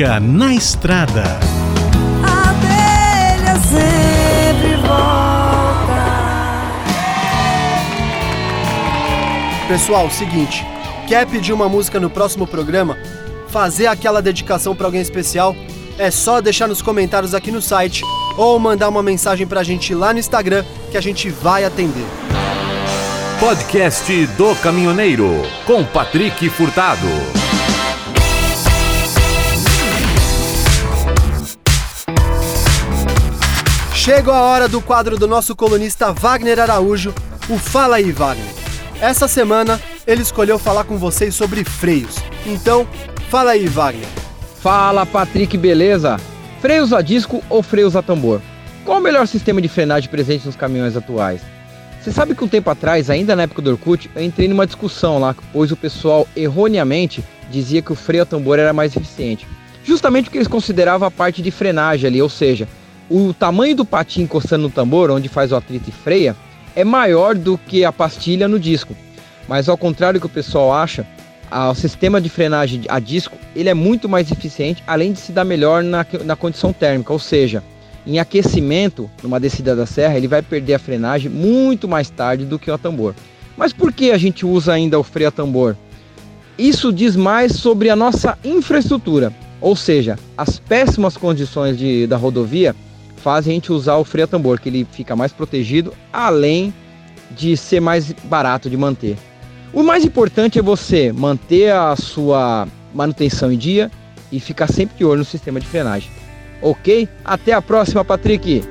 Música 0.00 0.18
na 0.18 0.54
estrada. 0.54 1.22
A 2.24 2.50
abelha 2.50 3.60
sempre 3.60 4.76
volta. 4.76 6.00
Pessoal, 9.68 10.10
seguinte, 10.10 10.66
quer 11.06 11.26
pedir 11.26 11.52
uma 11.52 11.68
música 11.68 12.00
no 12.00 12.08
próximo 12.08 12.46
programa? 12.46 12.96
Fazer 13.48 13.88
aquela 13.88 14.22
dedicação 14.22 14.74
para 14.74 14.86
alguém 14.86 15.02
especial? 15.02 15.54
É 15.98 16.10
só 16.10 16.40
deixar 16.40 16.66
nos 16.66 16.80
comentários 16.80 17.34
aqui 17.34 17.50
no 17.50 17.60
site 17.60 18.02
ou 18.38 18.58
mandar 18.58 18.88
uma 18.88 19.02
mensagem 19.02 19.46
pra 19.46 19.62
gente 19.62 19.94
lá 19.94 20.14
no 20.14 20.18
Instagram 20.18 20.64
que 20.90 20.96
a 20.96 21.02
gente 21.02 21.28
vai 21.28 21.62
atender. 21.62 22.06
Podcast 23.38 24.26
do 24.28 24.54
Caminhoneiro, 24.62 25.42
com 25.66 25.84
Patrick 25.84 26.48
Furtado. 26.48 27.06
Chegou 34.00 34.32
a 34.32 34.40
hora 34.40 34.66
do 34.66 34.80
quadro 34.80 35.18
do 35.18 35.28
nosso 35.28 35.54
colunista 35.54 36.10
Wagner 36.10 36.58
Araújo, 36.58 37.14
o 37.50 37.58
Fala 37.58 37.96
aí 37.96 38.10
Wagner. 38.10 38.48
Essa 38.98 39.28
semana 39.28 39.78
ele 40.06 40.22
escolheu 40.22 40.58
falar 40.58 40.84
com 40.84 40.96
vocês 40.96 41.34
sobre 41.34 41.62
freios. 41.64 42.16
Então, 42.46 42.88
fala 43.28 43.50
aí 43.50 43.66
Wagner. 43.66 44.08
Fala 44.62 45.04
Patrick, 45.04 45.54
beleza? 45.58 46.18
Freios 46.62 46.94
a 46.94 47.02
disco 47.02 47.44
ou 47.50 47.62
freios 47.62 47.94
a 47.94 48.00
tambor? 48.00 48.40
Qual 48.86 48.96
o 48.96 49.02
melhor 49.02 49.28
sistema 49.28 49.60
de 49.60 49.68
frenagem 49.68 50.08
presente 50.08 50.46
nos 50.46 50.56
caminhões 50.56 50.96
atuais? 50.96 51.42
Você 52.00 52.10
sabe 52.10 52.34
que 52.34 52.42
um 52.42 52.48
tempo 52.48 52.70
atrás, 52.70 53.10
ainda 53.10 53.36
na 53.36 53.42
época 53.42 53.60
do 53.60 53.72
Orkut, 53.72 54.10
eu 54.16 54.24
entrei 54.24 54.48
numa 54.48 54.64
discussão 54.64 55.18
lá, 55.18 55.36
pois 55.52 55.70
o 55.70 55.76
pessoal 55.76 56.26
erroneamente 56.34 57.22
dizia 57.50 57.82
que 57.82 57.92
o 57.92 57.96
freio 57.96 58.22
a 58.22 58.26
tambor 58.26 58.58
era 58.58 58.72
mais 58.72 58.96
eficiente. 58.96 59.46
Justamente 59.84 60.24
porque 60.24 60.38
eles 60.38 60.48
consideravam 60.48 61.06
a 61.06 61.10
parte 61.10 61.42
de 61.42 61.50
frenagem 61.50 62.08
ali, 62.08 62.22
ou 62.22 62.30
seja, 62.30 62.66
o 63.10 63.34
tamanho 63.34 63.74
do 63.74 63.84
patinho 63.84 64.24
encostando 64.24 64.62
no 64.62 64.70
tambor, 64.70 65.10
onde 65.10 65.28
faz 65.28 65.50
o 65.50 65.56
atrito 65.56 65.90
e 65.90 65.92
freia, 65.92 66.36
é 66.76 66.84
maior 66.84 67.34
do 67.34 67.58
que 67.58 67.84
a 67.84 67.90
pastilha 67.90 68.46
no 68.46 68.58
disco. 68.58 68.96
Mas 69.48 69.68
ao 69.68 69.76
contrário 69.76 70.20
do 70.20 70.22
que 70.22 70.32
o 70.32 70.34
pessoal 70.34 70.72
acha, 70.72 71.04
o 71.50 71.74
sistema 71.74 72.20
de 72.20 72.28
frenagem 72.28 72.82
a 72.88 73.00
disco 73.00 73.36
ele 73.56 73.68
é 73.68 73.74
muito 73.74 74.08
mais 74.08 74.30
eficiente, 74.30 74.84
além 74.86 75.12
de 75.12 75.18
se 75.18 75.32
dar 75.32 75.44
melhor 75.44 75.82
na, 75.82 76.06
na 76.24 76.36
condição 76.36 76.72
térmica, 76.72 77.12
ou 77.12 77.18
seja, 77.18 77.64
em 78.06 78.20
aquecimento, 78.20 79.10
numa 79.22 79.40
descida 79.40 79.74
da 79.74 79.84
serra, 79.84 80.16
ele 80.16 80.28
vai 80.28 80.40
perder 80.40 80.74
a 80.74 80.78
frenagem 80.78 81.28
muito 81.28 81.88
mais 81.88 82.08
tarde 82.08 82.44
do 82.44 82.60
que 82.60 82.70
o 82.70 82.78
tambor. 82.78 83.14
Mas 83.56 83.72
por 83.72 83.92
que 83.92 84.12
a 84.12 84.18
gente 84.18 84.46
usa 84.46 84.72
ainda 84.72 84.98
o 84.98 85.02
freio 85.02 85.28
a 85.28 85.32
tambor? 85.32 85.76
Isso 86.56 86.92
diz 86.92 87.16
mais 87.16 87.52
sobre 87.52 87.90
a 87.90 87.96
nossa 87.96 88.38
infraestrutura, 88.44 89.32
ou 89.60 89.74
seja, 89.74 90.16
as 90.38 90.60
péssimas 90.60 91.16
condições 91.16 91.76
de, 91.76 92.06
da 92.06 92.16
rodovia 92.16 92.74
fazem 93.22 93.52
a 93.52 93.54
gente 93.54 93.72
usar 93.72 93.96
o 93.96 94.04
freio 94.04 94.24
a 94.24 94.28
tambor, 94.28 94.58
que 94.58 94.68
ele 94.68 94.86
fica 94.90 95.14
mais 95.14 95.32
protegido, 95.32 95.92
além 96.12 96.74
de 97.30 97.56
ser 97.56 97.80
mais 97.80 98.12
barato 98.24 98.68
de 98.68 98.76
manter. 98.76 99.16
O 99.72 99.82
mais 99.82 100.04
importante 100.04 100.58
é 100.58 100.62
você 100.62 101.12
manter 101.12 101.72
a 101.72 101.94
sua 101.94 102.66
manutenção 102.92 103.52
em 103.52 103.58
dia 103.58 103.90
e 104.32 104.40
ficar 104.40 104.66
sempre 104.66 104.98
de 104.98 105.04
olho 105.04 105.18
no 105.18 105.24
sistema 105.24 105.60
de 105.60 105.66
frenagem. 105.66 106.10
Ok? 106.60 107.08
Até 107.24 107.52
a 107.52 107.62
próxima, 107.62 108.04
Patrick! 108.04 108.64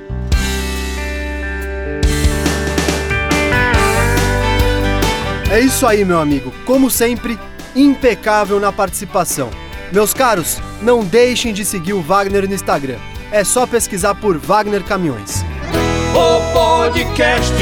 É 5.51 5.59
isso 5.61 5.87
aí, 5.87 6.05
meu 6.05 6.19
amigo. 6.19 6.53
Como 6.65 6.91
sempre, 6.91 7.39
impecável 7.75 8.59
na 8.59 8.71
participação. 8.71 9.49
Meus 9.91 10.13
caros, 10.13 10.59
não 10.81 11.03
deixem 11.03 11.51
de 11.51 11.65
seguir 11.65 11.93
o 11.93 12.01
Wagner 12.01 12.47
no 12.47 12.53
Instagram. 12.53 12.99
É 13.31 13.43
só 13.43 13.67
pesquisar 13.67 14.15
por 14.15 14.37
Wagner 14.37 14.83
Caminhões. 14.83 15.45
O 16.15 16.51
podcast 16.51 17.53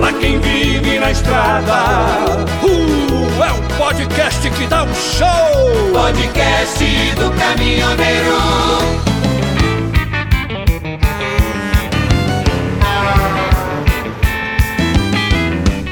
pra 0.00 0.12
quem 0.14 0.40
vive 0.40 0.98
na 0.98 1.12
estrada. 1.12 2.44
Uh, 2.60 3.42
é 3.44 3.52
um 3.52 3.78
podcast 3.78 4.50
que 4.50 4.66
dá 4.66 4.82
um 4.82 4.94
show. 4.94 5.92
Podcast 5.92 6.84
do 7.14 7.30
caminhoneiro. 7.38 8.30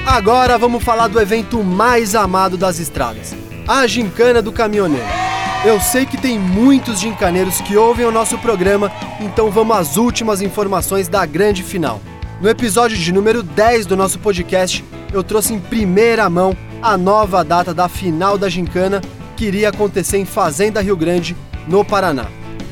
Agora 0.05 0.59
vamos 0.59 0.83
falar 0.83 1.07
do 1.07 1.21
evento 1.21 1.63
mais 1.63 2.17
amado 2.17 2.57
das 2.57 2.81
estradas, 2.81 3.37
a 3.69 3.87
Gincana 3.87 4.43
do 4.43 4.51
Caminhoneiro. 4.51 5.28
Eu 5.65 5.81
sei 5.81 6.07
que 6.07 6.17
tem 6.17 6.39
muitos 6.39 7.01
gincaneiros 7.01 7.61
que 7.61 7.77
ouvem 7.77 8.07
o 8.07 8.13
nosso 8.13 8.39
programa, 8.39 8.93
então 9.21 9.51
vamos 9.51 9.77
às 9.77 9.97
últimas 9.97 10.41
informações 10.41 11.09
da 11.09 11.27
grande 11.27 11.65
final. 11.65 12.01
No 12.41 12.49
episódio 12.49 12.97
de 12.97 13.13
número 13.13 13.43
10 13.43 13.85
do 13.85 13.97
nosso 13.97 14.21
podcast, 14.21 14.85
eu 15.13 15.25
trouxe 15.25 15.53
em 15.53 15.59
primeira 15.59 16.31
mão 16.31 16.57
a 16.81 16.97
nova 16.97 17.43
data 17.43 17.75
da 17.75 17.89
final 17.89 18.39
da 18.39 18.49
Gincana, 18.49 19.03
que 19.37 19.47
iria 19.47 19.71
acontecer 19.71 20.19
em 20.19 20.25
Fazenda 20.25 20.81
Rio 20.81 20.97
Grande, 20.97 21.37
no 21.67 21.85
Paraná. 21.85 22.27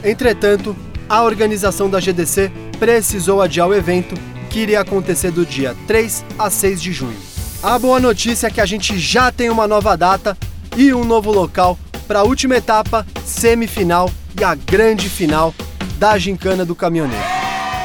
Entretanto, 0.04 0.74
a 1.08 1.24
organização 1.24 1.90
da 1.90 1.98
GDC 1.98 2.52
precisou 2.78 3.42
adiar 3.42 3.66
o 3.66 3.74
evento 3.74 4.14
que 4.48 4.60
iria 4.60 4.80
acontecer 4.80 5.32
do 5.32 5.44
dia 5.44 5.74
3 5.88 6.24
a 6.38 6.48
6 6.48 6.80
de 6.80 6.92
junho. 6.92 7.18
A 7.60 7.76
boa 7.80 7.98
notícia 7.98 8.46
é 8.46 8.50
que 8.50 8.60
a 8.60 8.66
gente 8.66 8.96
já 8.96 9.32
tem 9.32 9.50
uma 9.50 9.66
nova 9.66 9.96
data 9.96 10.38
e 10.76 10.94
um 10.94 11.04
novo 11.04 11.32
local 11.32 11.76
para 12.06 12.20
a 12.20 12.24
última 12.24 12.56
etapa, 12.56 13.06
semifinal 13.24 14.10
e 14.38 14.44
a 14.44 14.54
grande 14.54 15.08
final 15.08 15.54
da 15.98 16.16
Gincana 16.18 16.64
do 16.64 16.74
Caminhoneiro. 16.74 17.24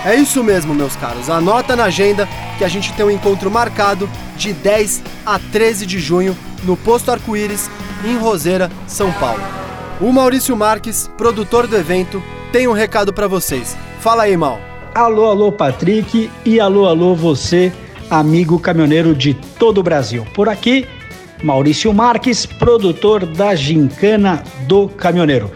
É 0.06 0.16
isso 0.16 0.44
mesmo, 0.44 0.74
meus 0.74 0.96
caros. 0.96 1.30
Anota 1.30 1.76
na 1.76 1.86
agenda 1.86 2.28
que 2.58 2.64
a 2.64 2.68
gente 2.68 2.92
tem 2.94 3.06
um 3.06 3.12
encontro 3.12 3.52
marcado 3.52 4.10
de 4.36 4.54
10 4.54 5.04
a 5.26 5.38
13 5.38 5.86
de 5.86 6.00
junho 6.00 6.36
no 6.64 6.76
Posto 6.76 7.12
Arco-Íris, 7.12 7.70
em 8.04 8.18
Roseira, 8.18 8.70
São 8.88 9.12
Paulo. 9.14 9.42
O 10.00 10.12
Maurício 10.12 10.56
Marques, 10.58 11.10
produtor 11.18 11.68
do 11.68 11.78
evento, 11.78 12.22
tem 12.52 12.68
um 12.68 12.74
recado 12.74 13.14
para 13.14 13.28
vocês. 13.28 13.78
Fala 14.00 14.24
aí, 14.24 14.36
Mal. 14.36 14.60
Alô, 14.94 15.26
alô, 15.26 15.52
Patrick 15.52 16.30
e 16.44 16.60
alô, 16.60 16.88
alô, 16.88 17.16
você, 17.16 17.72
amigo 18.10 18.60
caminhoneiro 18.60 19.16
de 19.16 19.34
todo 19.34 19.78
o 19.78 19.84
Brasil. 19.84 20.26
Por 20.34 20.50
aqui, 20.50 20.88
Maurício 21.44 21.94
Marques, 21.94 22.46
produtor 22.46 23.26
da 23.26 23.56
Gincana 23.56 24.44
do 24.68 24.88
Caminhoneiro. 24.88 25.52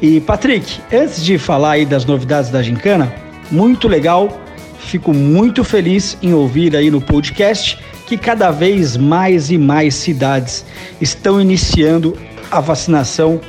E 0.00 0.20
Patrick, 0.20 0.80
antes 0.92 1.24
de 1.24 1.38
falar 1.38 1.72
aí 1.72 1.86
das 1.86 2.04
novidades 2.04 2.50
da 2.50 2.62
Gincana, 2.62 3.12
muito 3.50 3.88
legal, 3.88 4.40
fico 4.78 5.12
muito 5.12 5.64
feliz 5.64 6.16
em 6.22 6.34
ouvir 6.34 6.76
aí 6.76 6.90
no 6.90 7.00
podcast 7.00 7.78
que 8.06 8.16
cada 8.16 8.50
vez 8.50 8.96
mais 8.96 9.50
e 9.50 9.58
mais 9.58 9.94
cidades 9.94 10.64
estão 11.00 11.40
iniciando 11.40 12.16
a 12.50 12.60
vacinação 12.60 13.40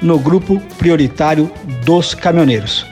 no 0.00 0.18
grupo 0.18 0.60
prioritário 0.78 1.50
dos 1.84 2.14
caminhoneiros. 2.14 2.86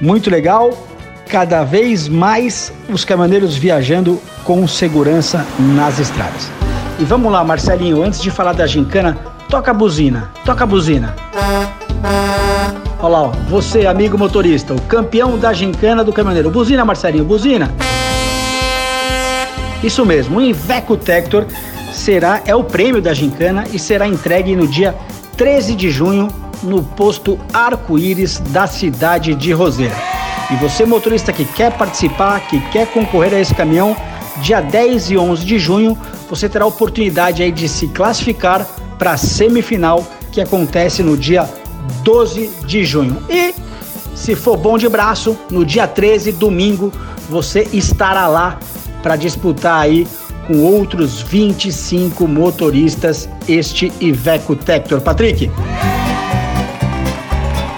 Muito 0.00 0.30
legal, 0.30 0.88
cada 1.28 1.64
vez 1.64 2.08
mais 2.08 2.72
os 2.88 3.04
caminhoneiros 3.04 3.56
viajando 3.56 4.20
com 4.44 4.66
segurança 4.66 5.46
nas 5.58 5.98
estradas. 5.98 6.61
E 7.02 7.04
vamos 7.04 7.32
lá, 7.32 7.42
Marcelinho, 7.42 8.00
antes 8.00 8.22
de 8.22 8.30
falar 8.30 8.52
da 8.52 8.64
gincana, 8.64 9.18
toca 9.48 9.72
a 9.72 9.74
buzina, 9.74 10.30
toca 10.44 10.62
a 10.62 10.66
buzina. 10.68 11.16
Olha 13.00 13.08
lá, 13.08 13.22
ó, 13.22 13.28
você, 13.48 13.88
amigo 13.88 14.16
motorista, 14.16 14.72
o 14.72 14.80
campeão 14.82 15.36
da 15.36 15.52
gincana 15.52 16.04
do 16.04 16.12
caminhoneiro. 16.12 16.48
Buzina, 16.48 16.84
Marcelinho, 16.84 17.24
buzina. 17.24 17.74
Isso 19.82 20.06
mesmo, 20.06 20.38
o 20.38 20.40
Iveco 20.40 20.96
Tector 20.96 21.44
será 21.92 22.40
é 22.46 22.54
o 22.54 22.62
prêmio 22.62 23.02
da 23.02 23.12
gincana 23.12 23.64
e 23.72 23.80
será 23.80 24.06
entregue 24.06 24.54
no 24.54 24.68
dia 24.68 24.94
13 25.36 25.74
de 25.74 25.90
junho 25.90 26.28
no 26.62 26.84
posto 26.84 27.36
Arco-Íris 27.52 28.38
da 28.50 28.68
cidade 28.68 29.34
de 29.34 29.50
Roseira. 29.50 29.96
E 30.52 30.54
você 30.54 30.86
motorista 30.86 31.32
que 31.32 31.44
quer 31.46 31.72
participar, 31.72 32.38
que 32.46 32.60
quer 32.70 32.86
concorrer 32.86 33.34
a 33.34 33.40
esse 33.40 33.52
caminhão, 33.52 33.96
dia 34.38 34.60
10 34.60 35.10
e 35.10 35.18
11 35.18 35.44
de 35.44 35.58
junho, 35.58 35.98
você 36.28 36.48
terá 36.48 36.64
a 36.64 36.68
oportunidade 36.68 37.42
aí 37.42 37.52
de 37.52 37.68
se 37.68 37.88
classificar 37.88 38.66
para 38.98 39.12
a 39.12 39.16
semifinal 39.16 40.06
que 40.30 40.40
acontece 40.40 41.02
no 41.02 41.16
dia 41.16 41.48
12 42.02 42.50
de 42.66 42.84
junho. 42.84 43.22
E 43.28 43.54
se 44.14 44.34
for 44.34 44.56
bom 44.56 44.78
de 44.78 44.88
braço, 44.88 45.36
no 45.50 45.64
dia 45.64 45.86
13, 45.86 46.32
domingo, 46.32 46.92
você 47.28 47.68
estará 47.72 48.26
lá 48.26 48.58
para 49.02 49.16
disputar 49.16 49.80
aí 49.80 50.06
com 50.46 50.60
outros 50.60 51.20
25 51.20 52.26
motoristas 52.26 53.28
este 53.48 53.92
Iveco 54.00 54.56
Tector. 54.56 55.00
Patrick. 55.00 55.50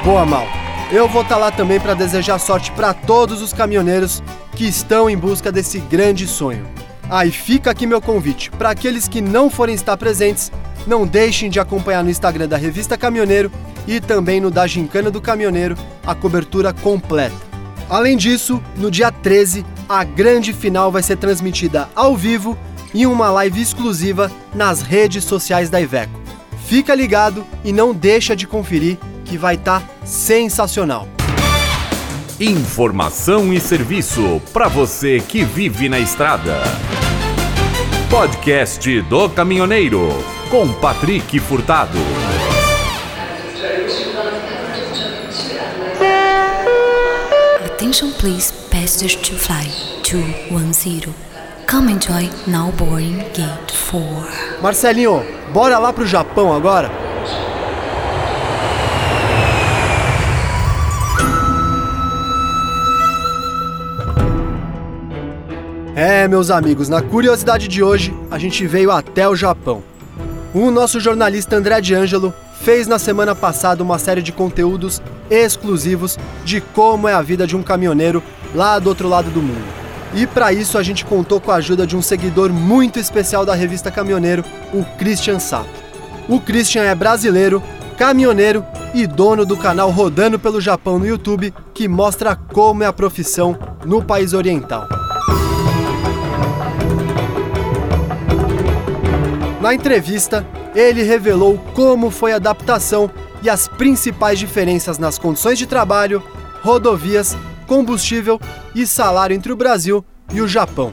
Boa, 0.04 0.24
Mal. 0.26 0.46
Eu 0.92 1.08
vou 1.08 1.22
estar 1.22 1.36
tá 1.36 1.40
lá 1.40 1.50
também 1.50 1.80
para 1.80 1.94
desejar 1.94 2.38
sorte 2.38 2.70
para 2.72 2.92
todos 2.92 3.40
os 3.42 3.52
caminhoneiros 3.52 4.22
que 4.54 4.64
estão 4.64 5.08
em 5.10 5.16
busca 5.16 5.50
desse 5.50 5.78
grande 5.78 6.26
sonho. 6.26 6.66
Ah, 7.10 7.26
e 7.26 7.30
fica 7.30 7.70
aqui 7.70 7.86
meu 7.86 8.00
convite. 8.00 8.50
Para 8.50 8.70
aqueles 8.70 9.08
que 9.08 9.20
não 9.20 9.50
forem 9.50 9.74
estar 9.74 9.96
presentes, 9.96 10.50
não 10.86 11.06
deixem 11.06 11.50
de 11.50 11.60
acompanhar 11.60 12.02
no 12.02 12.10
Instagram 12.10 12.48
da 12.48 12.56
Revista 12.56 12.96
Caminhoneiro 12.96 13.50
e 13.86 14.00
também 14.00 14.40
no 14.40 14.50
da 14.50 14.66
Gincana 14.66 15.10
do 15.10 15.20
Caminhoneiro 15.20 15.76
a 16.06 16.14
cobertura 16.14 16.72
completa. 16.72 17.36
Além 17.88 18.16
disso, 18.16 18.62
no 18.76 18.90
dia 18.90 19.12
13, 19.12 19.64
a 19.88 20.02
grande 20.04 20.52
final 20.52 20.90
vai 20.90 21.02
ser 21.02 21.16
transmitida 21.16 21.88
ao 21.94 22.16
vivo 22.16 22.56
em 22.94 23.06
uma 23.06 23.30
live 23.30 23.60
exclusiva 23.60 24.30
nas 24.54 24.80
redes 24.80 25.24
sociais 25.24 25.68
da 25.68 25.80
Iveco. 25.80 26.18
Fica 26.66 26.94
ligado 26.94 27.44
e 27.62 27.72
não 27.72 27.92
deixa 27.92 28.34
de 28.34 28.46
conferir 28.46 28.96
que 29.24 29.36
vai 29.36 29.56
estar 29.56 29.80
tá 29.80 29.88
sensacional. 30.06 31.06
Informação 32.40 33.52
e 33.52 33.60
serviço 33.60 34.42
para 34.52 34.66
você 34.66 35.20
que 35.20 35.44
vive 35.44 35.88
na 35.88 36.00
estrada. 36.00 36.64
Podcast 38.10 39.02
do 39.02 39.28
Caminhoneiro 39.28 40.08
com 40.50 40.72
Patrick 40.72 41.38
Furtado. 41.38 41.96
Attention 47.64 48.10
please, 48.18 48.52
passengers 48.68 49.14
to 49.14 49.36
fly 49.36 49.70
210. 50.02 51.14
Come 51.70 51.92
enjoy 51.92 52.28
now 52.48 52.72
boarding 52.72 53.18
gate 53.32 53.72
4. 53.92 54.60
Marcelinho, 54.60 55.24
bora 55.52 55.78
lá 55.78 55.92
pro 55.92 56.04
Japão 56.04 56.52
agora? 56.52 57.03
É, 65.96 66.26
meus 66.26 66.50
amigos, 66.50 66.88
na 66.88 67.00
curiosidade 67.00 67.68
de 67.68 67.80
hoje, 67.80 68.12
a 68.28 68.36
gente 68.36 68.66
veio 68.66 68.90
até 68.90 69.28
o 69.28 69.36
Japão. 69.36 69.80
O 70.52 70.68
nosso 70.68 70.98
jornalista 70.98 71.54
André 71.54 71.80
D'Angelo 71.80 72.34
fez 72.62 72.88
na 72.88 72.98
semana 72.98 73.32
passada 73.32 73.80
uma 73.80 73.96
série 73.96 74.20
de 74.20 74.32
conteúdos 74.32 75.00
exclusivos 75.30 76.18
de 76.44 76.60
como 76.60 77.06
é 77.06 77.14
a 77.14 77.22
vida 77.22 77.46
de 77.46 77.56
um 77.56 77.62
caminhoneiro 77.62 78.20
lá 78.52 78.76
do 78.80 78.88
outro 78.88 79.08
lado 79.08 79.30
do 79.30 79.40
mundo. 79.40 79.64
E 80.12 80.26
para 80.26 80.52
isso 80.52 80.78
a 80.78 80.82
gente 80.82 81.04
contou 81.04 81.40
com 81.40 81.52
a 81.52 81.56
ajuda 81.56 81.86
de 81.86 81.96
um 81.96 82.02
seguidor 82.02 82.52
muito 82.52 82.98
especial 82.98 83.46
da 83.46 83.54
revista 83.54 83.88
Caminhoneiro, 83.88 84.44
o 84.72 84.84
Christian 84.98 85.38
Sato. 85.38 85.68
O 86.28 86.40
Christian 86.40 86.82
é 86.82 86.94
brasileiro, 86.94 87.62
caminhoneiro 87.96 88.64
e 88.92 89.06
dono 89.06 89.46
do 89.46 89.56
canal 89.56 89.90
Rodando 89.90 90.40
pelo 90.40 90.60
Japão 90.60 90.98
no 90.98 91.06
YouTube, 91.06 91.54
que 91.72 91.86
mostra 91.86 92.34
como 92.34 92.82
é 92.82 92.86
a 92.86 92.92
profissão 92.92 93.56
no 93.84 94.02
país 94.02 94.32
oriental. 94.32 94.88
Na 99.64 99.72
entrevista, 99.72 100.46
ele 100.74 101.02
revelou 101.02 101.56
como 101.72 102.10
foi 102.10 102.34
a 102.34 102.36
adaptação 102.36 103.10
e 103.42 103.48
as 103.48 103.66
principais 103.66 104.38
diferenças 104.38 104.98
nas 104.98 105.18
condições 105.18 105.58
de 105.58 105.64
trabalho, 105.64 106.22
rodovias, 106.62 107.34
combustível 107.66 108.38
e 108.74 108.86
salário 108.86 109.34
entre 109.34 109.50
o 109.50 109.56
Brasil 109.56 110.04
e 110.34 110.42
o 110.42 110.46
Japão. 110.46 110.92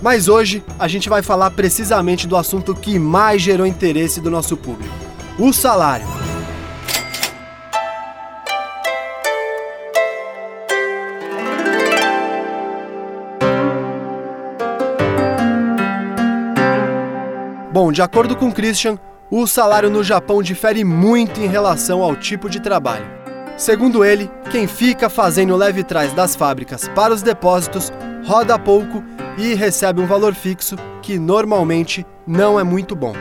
Mas 0.00 0.28
hoje 0.28 0.64
a 0.78 0.88
gente 0.88 1.10
vai 1.10 1.20
falar 1.20 1.50
precisamente 1.50 2.26
do 2.26 2.38
assunto 2.38 2.74
que 2.74 2.98
mais 2.98 3.42
gerou 3.42 3.66
interesse 3.66 4.18
do 4.18 4.30
nosso 4.30 4.56
público: 4.56 4.94
o 5.38 5.52
salário. 5.52 6.25
Bom, 17.86 17.92
de 17.92 18.02
acordo 18.02 18.34
com 18.34 18.50
Christian, 18.50 18.98
o 19.30 19.46
salário 19.46 19.88
no 19.88 20.02
Japão 20.02 20.42
difere 20.42 20.82
muito 20.82 21.38
em 21.38 21.46
relação 21.46 22.02
ao 22.02 22.16
tipo 22.16 22.50
de 22.50 22.58
trabalho. 22.58 23.06
Segundo 23.56 24.04
ele, 24.04 24.28
quem 24.50 24.66
fica 24.66 25.08
fazendo 25.08 25.54
leve 25.54 25.84
trás 25.84 26.12
das 26.12 26.34
fábricas 26.34 26.88
para 26.96 27.14
os 27.14 27.22
depósitos 27.22 27.92
roda 28.26 28.58
pouco 28.58 29.04
e 29.38 29.54
recebe 29.54 30.00
um 30.00 30.06
valor 30.06 30.34
fixo 30.34 30.74
que 31.00 31.16
normalmente 31.16 32.04
não 32.26 32.58
é 32.58 32.64
muito 32.64 32.96
bom. 32.96 33.12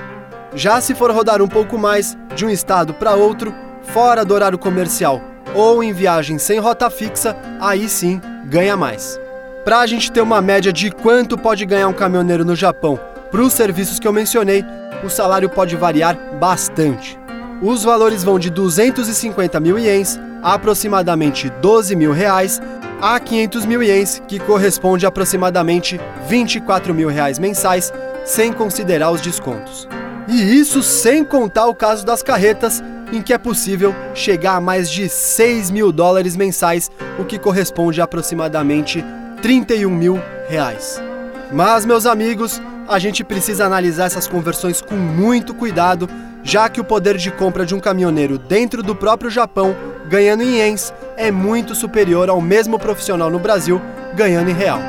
Já 0.56 0.82
se 0.82 0.96
for 0.96 1.12
rodar 1.12 1.44
um 1.44 1.48
pouco 1.48 1.78
mais 1.78 2.18
de 2.36 2.44
um 2.44 2.50
estado 2.50 2.92
para 2.92 3.14
outro, 3.14 3.54
fora 3.84 4.26
do 4.26 4.34
horário 4.34 4.58
comercial 4.58 5.22
ou 5.54 5.84
em 5.84 5.94
viagem 5.94 6.40
sem 6.40 6.58
rota 6.58 6.90
fixa, 6.90 7.38
aí 7.62 7.88
sim 7.88 8.20
ganha 8.46 8.76
mais. 8.76 9.20
Para 9.64 9.82
a 9.82 9.86
gente 9.86 10.12
ter 10.12 10.22
uma 10.22 10.42
média 10.42 10.74
de 10.74 10.90
quanto 10.90 11.38
pode 11.38 11.64
ganhar 11.68 11.88
um 11.88 11.94
caminhoneiro 11.94 12.44
no 12.44 12.56
Japão 12.56 13.00
para 13.36 13.44
os 13.44 13.52
serviços 13.52 14.00
que 14.00 14.08
eu 14.08 14.14
mencionei, 14.14 14.64
o 15.04 15.10
salário 15.10 15.50
pode 15.50 15.76
variar 15.76 16.18
bastante. 16.40 17.20
Os 17.62 17.84
valores 17.84 18.24
vão 18.24 18.40
de 18.40 18.50
250 18.50 19.60
mil 19.60 19.78
ienes, 19.78 20.18
aproximadamente 20.42 21.50
12 21.62 21.98
mil 21.98 22.14
reais, 22.14 22.62
a 23.02 23.20
500 23.20 23.66
mil 23.66 23.84
ienes, 23.84 24.22
que 24.26 24.40
corresponde 24.40 25.06
a 25.06 25.10
aproximadamente 25.10 26.00
24 26.30 26.94
mil 26.94 27.10
reais 27.10 27.38
mensais, 27.38 27.92
sem 28.24 28.54
considerar 28.54 29.12
os 29.12 29.20
descontos. 29.20 29.86
E 30.30 30.58
isso 30.58 30.82
sem 30.82 31.26
contar 31.26 31.66
o 31.66 31.76
caso 31.76 32.06
das 32.06 32.24
carretas, 32.24 32.82
em 33.12 33.22
que 33.22 33.34
é 33.34 33.38
possível 33.38 33.94
chegar 34.14 34.56
a 34.56 34.62
mais 34.62 34.90
de 34.90 35.10
6 35.10 35.72
mil 35.72 35.92
dólares 35.92 36.38
mensais, 36.38 36.90
o 37.20 37.26
que 37.26 37.38
corresponde 37.38 38.00
a 38.00 38.06
aproximadamente 38.06 39.04
31 39.42 39.90
mil 39.90 40.22
reais. 40.48 41.04
Mas, 41.52 41.86
meus 41.86 42.06
amigos, 42.06 42.62
a 42.88 43.00
gente 43.00 43.24
precisa 43.24 43.66
analisar 43.66 44.06
essas 44.06 44.28
conversões 44.28 44.82
com 44.82 44.96
muito 44.96 45.54
cuidado, 45.54 46.10
já 46.44 46.70
que 46.70 46.80
o 46.80 46.84
poder 46.84 47.18
de 47.18 47.32
compra 47.32 47.66
de 47.66 47.74
um 47.74 47.80
caminhoneiro 47.80 48.38
dentro 48.38 48.84
do 48.84 48.96
próprio 48.96 49.30
Japão, 49.30 49.76
ganhando 50.08 50.44
em 50.44 50.58
ienes, 50.58 50.94
é 51.18 51.32
muito 51.32 51.74
superior 51.74 52.30
ao 52.30 52.40
mesmo 52.40 52.78
profissional 52.78 53.30
no 53.30 53.40
Brasil, 53.40 53.82
ganhando 54.16 54.50
em 54.50 54.54
real. 54.54 54.80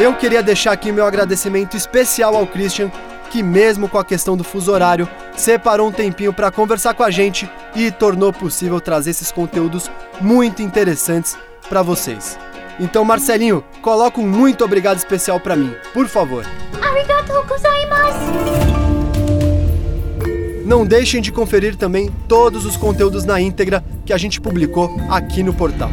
Eu 0.00 0.12
queria 0.14 0.42
deixar 0.42 0.72
aqui 0.72 0.90
meu 0.90 1.06
agradecimento 1.06 1.76
especial 1.76 2.34
ao 2.34 2.46
Christian, 2.48 2.90
que 3.34 3.42
mesmo 3.42 3.88
com 3.88 3.98
a 3.98 4.04
questão 4.04 4.36
do 4.36 4.44
fuso 4.44 4.70
horário, 4.70 5.08
separou 5.36 5.88
um 5.88 5.92
tempinho 5.92 6.32
para 6.32 6.52
conversar 6.52 6.94
com 6.94 7.02
a 7.02 7.10
gente 7.10 7.50
e 7.74 7.90
tornou 7.90 8.32
possível 8.32 8.80
trazer 8.80 9.10
esses 9.10 9.32
conteúdos 9.32 9.90
muito 10.20 10.62
interessantes 10.62 11.36
para 11.68 11.82
vocês. 11.82 12.38
Então, 12.78 13.04
Marcelinho, 13.04 13.64
coloca 13.82 14.20
um 14.20 14.24
muito 14.24 14.64
obrigado 14.64 14.98
especial 14.98 15.40
para 15.40 15.56
mim, 15.56 15.74
por 15.92 16.06
favor. 16.06 16.46
Arigatou 16.80 17.44
gozaimasu. 17.44 18.32
Não 20.64 20.86
deixem 20.86 21.20
de 21.20 21.32
conferir 21.32 21.74
também 21.74 22.12
todos 22.28 22.64
os 22.64 22.76
conteúdos 22.76 23.24
na 23.24 23.40
íntegra 23.40 23.84
que 24.06 24.12
a 24.12 24.16
gente 24.16 24.40
publicou 24.40 24.96
aqui 25.10 25.42
no 25.42 25.52
portal. 25.52 25.90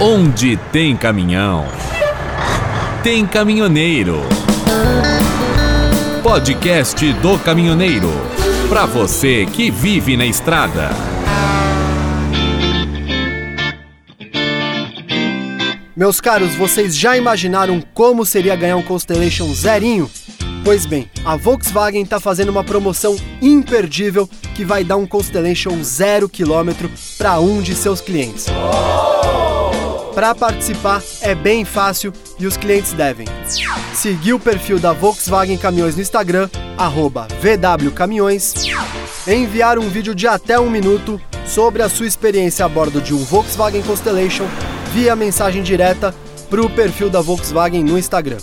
Onde 0.00 0.56
tem 0.72 0.96
caminhão, 0.96 1.64
tem 3.02 3.26
caminhoneiro. 3.26 4.20
Podcast 6.22 7.12
do 7.14 7.36
Caminhoneiro. 7.36 8.08
Para 8.68 8.86
você 8.86 9.44
que 9.44 9.72
vive 9.72 10.16
na 10.16 10.24
estrada. 10.24 10.90
Meus 15.96 16.20
caros, 16.20 16.54
vocês 16.54 16.96
já 16.96 17.16
imaginaram 17.16 17.82
como 17.92 18.24
seria 18.24 18.54
ganhar 18.54 18.76
um 18.76 18.82
Constellation 18.82 19.52
zerinho? 19.52 20.08
Pois 20.64 20.86
bem, 20.86 21.10
a 21.24 21.34
Volkswagen 21.34 22.02
está 22.02 22.20
fazendo 22.20 22.50
uma 22.50 22.62
promoção 22.62 23.16
imperdível 23.40 24.30
que 24.54 24.64
vai 24.64 24.84
dar 24.84 24.96
um 24.96 25.08
Constellation 25.08 25.82
zero 25.82 26.28
quilômetro 26.28 26.88
para 27.18 27.40
um 27.40 27.60
de 27.60 27.74
seus 27.74 28.00
clientes. 28.00 28.46
Para 30.14 30.34
participar 30.34 31.02
é 31.22 31.34
bem 31.34 31.64
fácil 31.64 32.12
e 32.38 32.46
os 32.46 32.56
clientes 32.56 32.92
devem. 32.92 33.26
Seguir 33.94 34.34
o 34.34 34.38
perfil 34.38 34.78
da 34.78 34.92
Volkswagen 34.92 35.56
Caminhões 35.56 35.96
no 35.96 36.02
Instagram, 36.02 36.50
VWCaminhões, 37.40 38.54
enviar 39.26 39.78
um 39.78 39.88
vídeo 39.88 40.14
de 40.14 40.26
até 40.26 40.60
um 40.60 40.68
minuto 40.68 41.20
sobre 41.46 41.82
a 41.82 41.88
sua 41.88 42.06
experiência 42.06 42.64
a 42.64 42.68
bordo 42.68 43.00
de 43.00 43.14
um 43.14 43.24
Volkswagen 43.24 43.82
Constellation 43.82 44.46
via 44.92 45.16
mensagem 45.16 45.62
direta 45.62 46.14
para 46.50 46.60
o 46.60 46.68
perfil 46.68 47.08
da 47.08 47.22
Volkswagen 47.22 47.82
no 47.82 47.98
Instagram. 47.98 48.38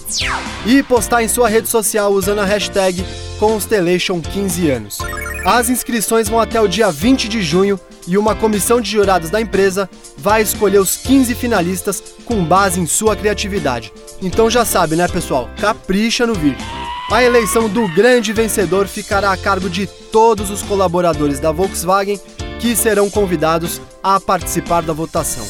E 0.66 0.82
postar 0.82 1.22
em 1.22 1.28
sua 1.28 1.48
rede 1.48 1.70
social 1.70 2.12
usando 2.12 2.40
a 2.40 2.46
hashtag 2.46 3.06
Constellation15 3.40 4.70
anos. 4.72 4.98
As 5.46 5.70
inscrições 5.70 6.28
vão 6.28 6.40
até 6.40 6.60
o 6.60 6.68
dia 6.68 6.92
20 6.92 7.30
de 7.30 7.44
junho 7.44 7.80
e 8.10 8.18
uma 8.18 8.34
comissão 8.34 8.82
de 8.82 8.90
jurados 8.90 9.30
da 9.30 9.40
empresa 9.40 9.88
vai 10.18 10.42
escolher 10.42 10.80
os 10.80 10.98
15 10.98 11.36
finalistas 11.36 12.04
com 12.26 12.44
base 12.44 12.80
em 12.80 12.88
sua 12.88 13.16
criatividade. 13.16 13.94
Então 14.20 14.50
já 14.50 14.66
sabe, 14.66 14.96
né, 14.96 15.08
pessoal? 15.08 15.48
Capricha 15.62 16.26
no 16.26 16.34
vídeo. 16.34 16.66
A 17.12 17.24
eleição 17.24 17.70
do 17.70 17.88
grande 17.90 18.34
vencedor 18.34 18.88
ficará 18.88 19.32
a 19.32 19.38
cargo 19.38 19.70
de 19.70 19.86
todos 20.12 20.50
os 20.50 20.64
colaboradores 20.64 21.40
da 21.40 21.52
Volkswagen 21.52 22.20
que 22.60 22.76
serão 22.76 23.10
convidados 23.10 23.80
a 24.02 24.20
participar 24.20 24.82
da 24.82 24.92
votação. 24.92 25.46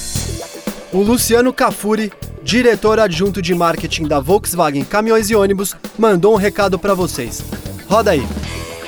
O 0.92 1.02
Luciano 1.02 1.54
Cafuri, 1.54 2.12
diretor 2.44 3.00
adjunto 3.00 3.42
de 3.42 3.56
marketing 3.56 4.04
da 4.04 4.20
Volkswagen 4.20 4.84
Caminhões 4.84 5.30
e 5.30 5.36
Ônibus, 5.36 5.76
mandou 5.98 6.34
um 6.34 6.38
recado 6.38 6.78
para 6.78 6.94
vocês. 6.94 7.42
Roda 7.88 8.12
aí. 8.12 8.26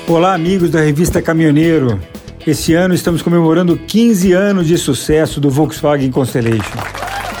Olá, 0.06 0.34
amigos 0.34 0.70
da 0.70 0.80
revista 0.80 1.22
Caminhoneiro. 1.22 2.11
Esse 2.44 2.74
ano 2.74 2.92
estamos 2.92 3.22
comemorando 3.22 3.76
15 3.76 4.32
anos 4.32 4.66
de 4.66 4.76
sucesso 4.76 5.40
do 5.40 5.48
Volkswagen 5.48 6.10
Constellation. 6.10 6.76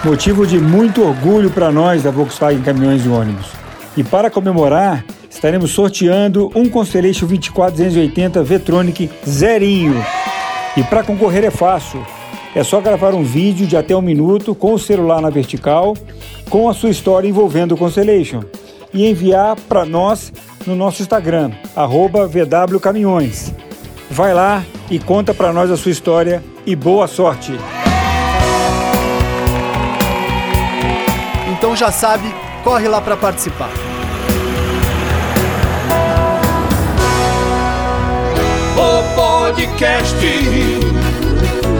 Motivo 0.04 0.46
de 0.46 0.60
muito 0.60 1.02
orgulho 1.02 1.50
para 1.50 1.72
nós 1.72 2.04
da 2.04 2.12
Volkswagen 2.12 2.62
Caminhões 2.62 3.04
e 3.04 3.08
Ônibus. 3.08 3.46
E 3.96 4.04
para 4.04 4.30
comemorar, 4.30 5.04
estaremos 5.28 5.72
sorteando 5.72 6.52
um 6.54 6.68
Constellation 6.68 7.26
24280 7.26 8.44
V-Tronic 8.44 9.10
zerinho. 9.28 10.00
E 10.76 10.84
para 10.84 11.02
concorrer 11.02 11.42
é 11.42 11.50
fácil. 11.50 12.06
É 12.54 12.62
só 12.62 12.80
gravar 12.80 13.12
um 13.12 13.24
vídeo 13.24 13.66
de 13.66 13.76
até 13.76 13.96
um 13.96 14.02
minuto 14.02 14.54
com 14.54 14.72
o 14.74 14.78
celular 14.78 15.20
na 15.20 15.30
vertical, 15.30 15.96
com 16.48 16.68
a 16.68 16.74
sua 16.74 16.90
história 16.90 17.26
envolvendo 17.26 17.74
o 17.74 17.76
Constellation 17.76 18.44
e 18.94 19.04
enviar 19.04 19.56
para 19.68 19.84
nós 19.84 20.32
no 20.64 20.76
nosso 20.76 21.02
Instagram, 21.02 21.50
VWCaminhões. 21.74 23.52
Vai 24.12 24.34
lá 24.34 24.62
e 24.90 24.98
conta 24.98 25.32
para 25.32 25.54
nós 25.54 25.70
a 25.70 25.76
sua 25.76 25.90
história 25.90 26.44
e 26.66 26.76
boa 26.76 27.06
sorte! 27.06 27.58
Então 31.50 31.74
já 31.74 31.90
sabe, 31.90 32.24
corre 32.62 32.88
lá 32.88 33.00
para 33.00 33.16
participar. 33.16 33.70
O 38.76 39.14
podcast 39.14 40.14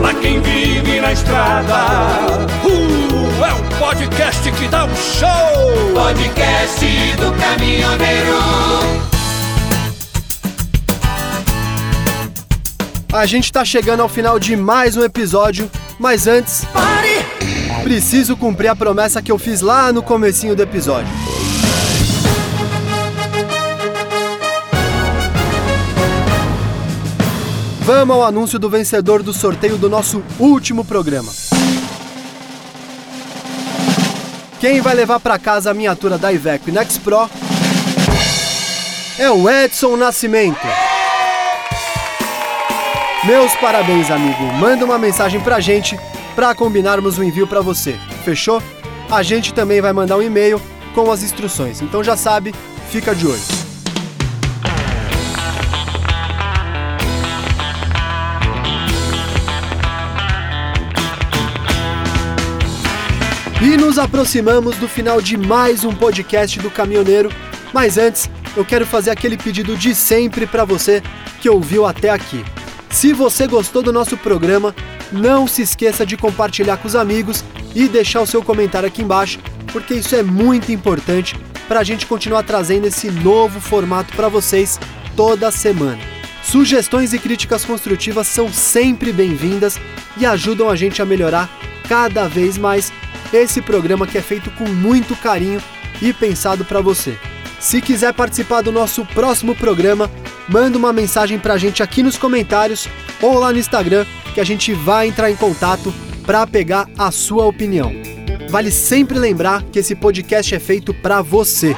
pra 0.01 0.15
quem 0.15 0.41
vive 0.41 1.01
na 1.03 1.13
estrada. 1.13 2.47
Uh, 2.65 3.45
é 3.45 3.53
o 3.53 3.79
podcast 3.79 4.51
que 4.53 4.69
dá 4.69 4.87
um 4.87 4.97
show. 4.97 5.93
Podcast 5.95 6.87
do 7.19 7.31
caminhoneiro. 7.33 9.12
A 13.13 13.27
gente 13.27 13.45
está 13.45 13.63
chegando 13.63 14.01
ao 14.01 14.09
final 14.09 14.39
de 14.39 14.57
mais 14.57 14.97
um 14.97 15.03
episódio, 15.03 15.71
mas 15.99 16.27
antes. 16.27 16.65
Pare! 16.73 17.23
Preciso 17.83 18.35
cumprir 18.39 18.69
a 18.69 18.75
promessa 18.75 19.21
que 19.21 19.31
eu 19.31 19.39
fiz 19.39 19.61
lá 19.61 19.93
no 19.93 20.03
comecinho 20.03 20.57
do 20.57 20.63
episódio. 20.63 21.13
Vamos 27.83 28.17
ao 28.17 28.25
anúncio 28.25 28.59
do 28.59 28.71
vencedor 28.71 29.23
do 29.23 29.35
sorteio 29.35 29.77
do 29.77 29.91
nosso 29.91 30.23
último 30.39 30.83
programa. 30.83 31.31
Quem 34.59 34.81
vai 34.81 34.95
levar 34.95 35.21
para 35.21 35.39
casa 35.39 35.71
a 35.71 35.75
miniatura 35.75 36.17
da 36.17 36.33
Iveco 36.33 36.71
Next 36.71 36.99
Pro 37.01 37.29
é 39.19 39.31
o 39.31 39.51
Edson 39.51 39.99
Nascimento. 39.99 40.92
Meus 43.25 43.55
parabéns, 43.55 44.11
amigo. 44.11 44.43
Manda 44.59 44.85
uma 44.85 44.99
mensagem 44.99 45.41
pra 45.41 45.61
gente 45.61 45.97
para 46.35 46.53
combinarmos 46.57 47.19
o 47.19 47.23
envio 47.23 47.47
para 47.47 47.61
você. 47.61 47.97
Fechou? 48.25 48.61
A 49.09 49.23
gente 49.23 49.55
também 49.55 49.81
vai 49.81 49.93
mandar 49.93 50.17
um 50.17 50.23
e-mail 50.23 50.61
com 50.93 51.09
as 51.09 51.23
instruções. 51.23 51.81
Então 51.81 52.03
já 52.03 52.17
sabe, 52.17 52.53
fica 52.91 53.15
de 53.15 53.25
olho. 53.25 53.41
E 63.63 63.77
nos 63.77 64.01
aproximamos 64.01 64.77
do 64.79 64.89
final 64.89 65.21
de 65.21 65.37
mais 65.37 65.85
um 65.85 65.95
podcast 65.95 66.59
do 66.59 66.73
Caminhoneiro. 66.73 67.31
Mas 67.73 67.97
antes, 67.97 68.29
eu 68.57 68.65
quero 68.65 68.85
fazer 68.85 69.11
aquele 69.11 69.37
pedido 69.37 69.77
de 69.77 69.95
sempre 69.95 70.45
para 70.45 70.65
você 70.65 71.01
que 71.41 71.49
ouviu 71.49 71.87
até 71.87 72.11
aqui. 72.11 72.45
Se 72.93 73.13
você 73.13 73.47
gostou 73.47 73.83
do 73.83 73.93
nosso 73.93 74.19
programa, 74.19 74.75
não 75.11 75.49
se 75.49 75.63
esqueça 75.63 76.05
de 76.05 76.17
compartilhar 76.17 76.77
com 76.77 76.87
os 76.87 76.95
amigos 76.95 77.43
e 77.75 77.89
deixar 77.89 78.21
o 78.21 78.27
seu 78.27 78.43
comentário 78.45 78.87
aqui 78.87 79.03
embaixo, 79.03 79.41
porque 79.73 79.95
isso 79.95 80.15
é 80.15 80.23
muito 80.23 80.71
importante 80.71 81.35
para 81.67 81.81
a 81.81 81.85
gente 81.85 82.05
continuar 82.07 82.43
trazendo 82.43 82.87
esse 82.87 83.11
novo 83.11 83.61
formato 83.61 84.15
para 84.15 84.29
vocês 84.29 84.79
toda 85.17 85.51
semana. 85.51 85.99
Sugestões 86.45 87.15
e 87.15 87.19
críticas 87.19 87.65
construtivas 87.65 88.27
são 88.27 88.53
sempre 88.53 89.11
bem-vindas 89.11 89.81
e 90.19 90.27
ajudam 90.27 90.69
a 90.69 90.77
gente 90.77 91.01
a 91.01 91.07
melhorar 91.07 91.49
cada 91.89 92.29
vez 92.29 92.59
mais 92.59 92.93
esse 93.33 93.63
programa 93.63 94.07
que 94.07 94.19
é 94.19 94.23
feito 94.23 94.51
com 94.51 94.69
muito 94.69 95.17
carinho 95.17 95.63
e 96.01 96.13
pensado 96.13 96.65
para 96.65 96.83
você. 96.83 97.17
Se 97.59 97.81
quiser 97.81 98.13
participar 98.13 98.61
do 98.61 98.71
nosso 98.71 99.07
próximo 99.07 99.55
programa, 99.55 100.11
manda 100.49 100.79
uma 100.79 100.93
mensagem 100.93 101.39
pra 101.39 101.59
gente 101.59 101.83
aqui 101.83 102.03
nos 102.03 102.17
comentários 102.17 102.89
ou 103.21 103.39
lá 103.39 103.53
no 103.53 103.59
Instagram 103.59 104.05
que 104.35 104.41
a 104.41 104.45
gente 104.45 104.73
vai 104.73 105.09
entrar 105.09 105.31
em 105.31 105.37
contato 105.37 105.93
para 106.27 106.47
pegar 106.47 106.89
a 106.99 107.11
sua 107.11 107.45
opinião. 107.47 107.93
vale 108.49 108.71
sempre 108.71 109.19
lembrar 109.19 109.63
que 109.63 109.79
esse 109.79 109.95
podcast 109.95 110.55
é 110.55 110.59
feito 110.59 110.93
para 110.93 111.23
você. 111.23 111.75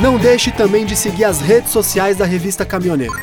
Não 0.00 0.18
deixe 0.18 0.50
também 0.50 0.84
de 0.84 0.96
seguir 0.96 1.24
as 1.24 1.40
redes 1.40 1.70
sociais 1.70 2.16
da 2.16 2.24
Revista 2.24 2.64
Caminhoneiro. 2.64 3.14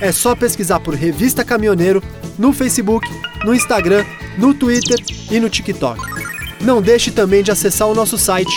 É 0.00 0.12
só 0.12 0.34
pesquisar 0.34 0.80
por 0.80 0.94
Revista 0.94 1.44
Caminhoneiro 1.44 2.02
no 2.38 2.52
Facebook, 2.52 3.06
no 3.44 3.54
Instagram, 3.54 4.04
no 4.38 4.54
Twitter 4.54 4.96
e 5.30 5.40
no 5.40 5.50
TikTok. 5.50 6.00
Não 6.60 6.80
deixe 6.80 7.10
também 7.10 7.42
de 7.42 7.50
acessar 7.50 7.88
o 7.88 7.94
nosso 7.94 8.16
site 8.16 8.52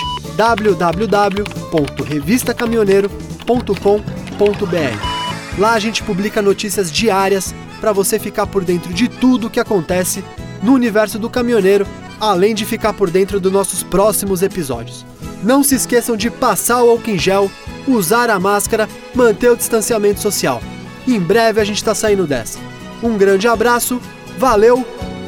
www.revistacaminhoneiro.com.br. 3.52 5.60
Lá 5.60 5.74
a 5.74 5.80
gente 5.80 6.02
publica 6.04 6.42
notícias 6.42 6.92
diárias 6.92 7.54
para 7.80 7.92
você 7.92 8.18
ficar 8.18 8.48
por 8.48 8.64
dentro 8.64 8.92
de 8.94 9.08
tudo 9.08 9.48
o 9.48 9.50
que 9.50 9.60
acontece 9.60 10.24
no 10.64 10.74
universo 10.74 11.20
do 11.20 11.30
caminhoneiro, 11.30 11.86
além 12.20 12.56
de 12.56 12.66
ficar 12.66 12.94
por 12.94 13.10
dentro 13.10 13.40
dos 13.40 13.52
nossos 13.52 13.84
próximos 13.84 14.42
episódios. 14.42 15.06
Não 15.44 15.64
se 15.64 15.76
esqueçam 15.76 16.16
de 16.16 16.30
passar 16.30 16.84
o 16.84 16.92
álcool 16.92 17.10
em 17.10 17.18
gel, 17.18 17.52
usar 17.88 18.30
a 18.30 18.40
máscara, 18.40 18.88
manter 19.14 19.50
o 19.50 19.58
distanciamento 19.58 20.20
social. 20.20 20.62
Em 21.08 21.20
breve 21.20 21.60
a 21.60 21.64
gente 21.64 21.78
está 21.78 21.96
saindo 21.96 22.28
dessa. 22.28 22.60
Um 23.02 23.18
grande 23.18 23.48
abraço, 23.48 24.00
valeu, 24.38 24.86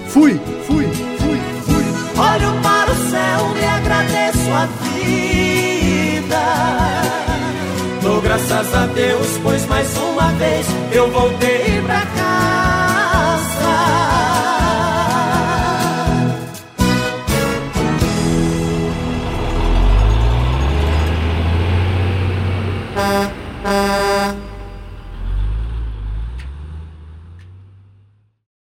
fui, 0.07 0.39
fui, 0.67 0.86
fui, 0.86 1.39
fui. 1.65 1.83
Olho 2.15 2.62
para 2.62 2.91
o 2.91 2.95
céu 3.09 3.57
e 3.59 3.65
agradeço 3.65 4.51
a 4.51 4.67
vida. 4.67 4.92
graças 8.23 8.73
a 8.73 8.86
Deus, 8.88 9.39
pois 9.43 9.65
mais 9.67 9.97
uma 9.97 10.31
vez 10.33 10.65
eu 10.93 11.12
voltei 11.12 11.81
pra 11.86 12.01
casa. 12.01 12.23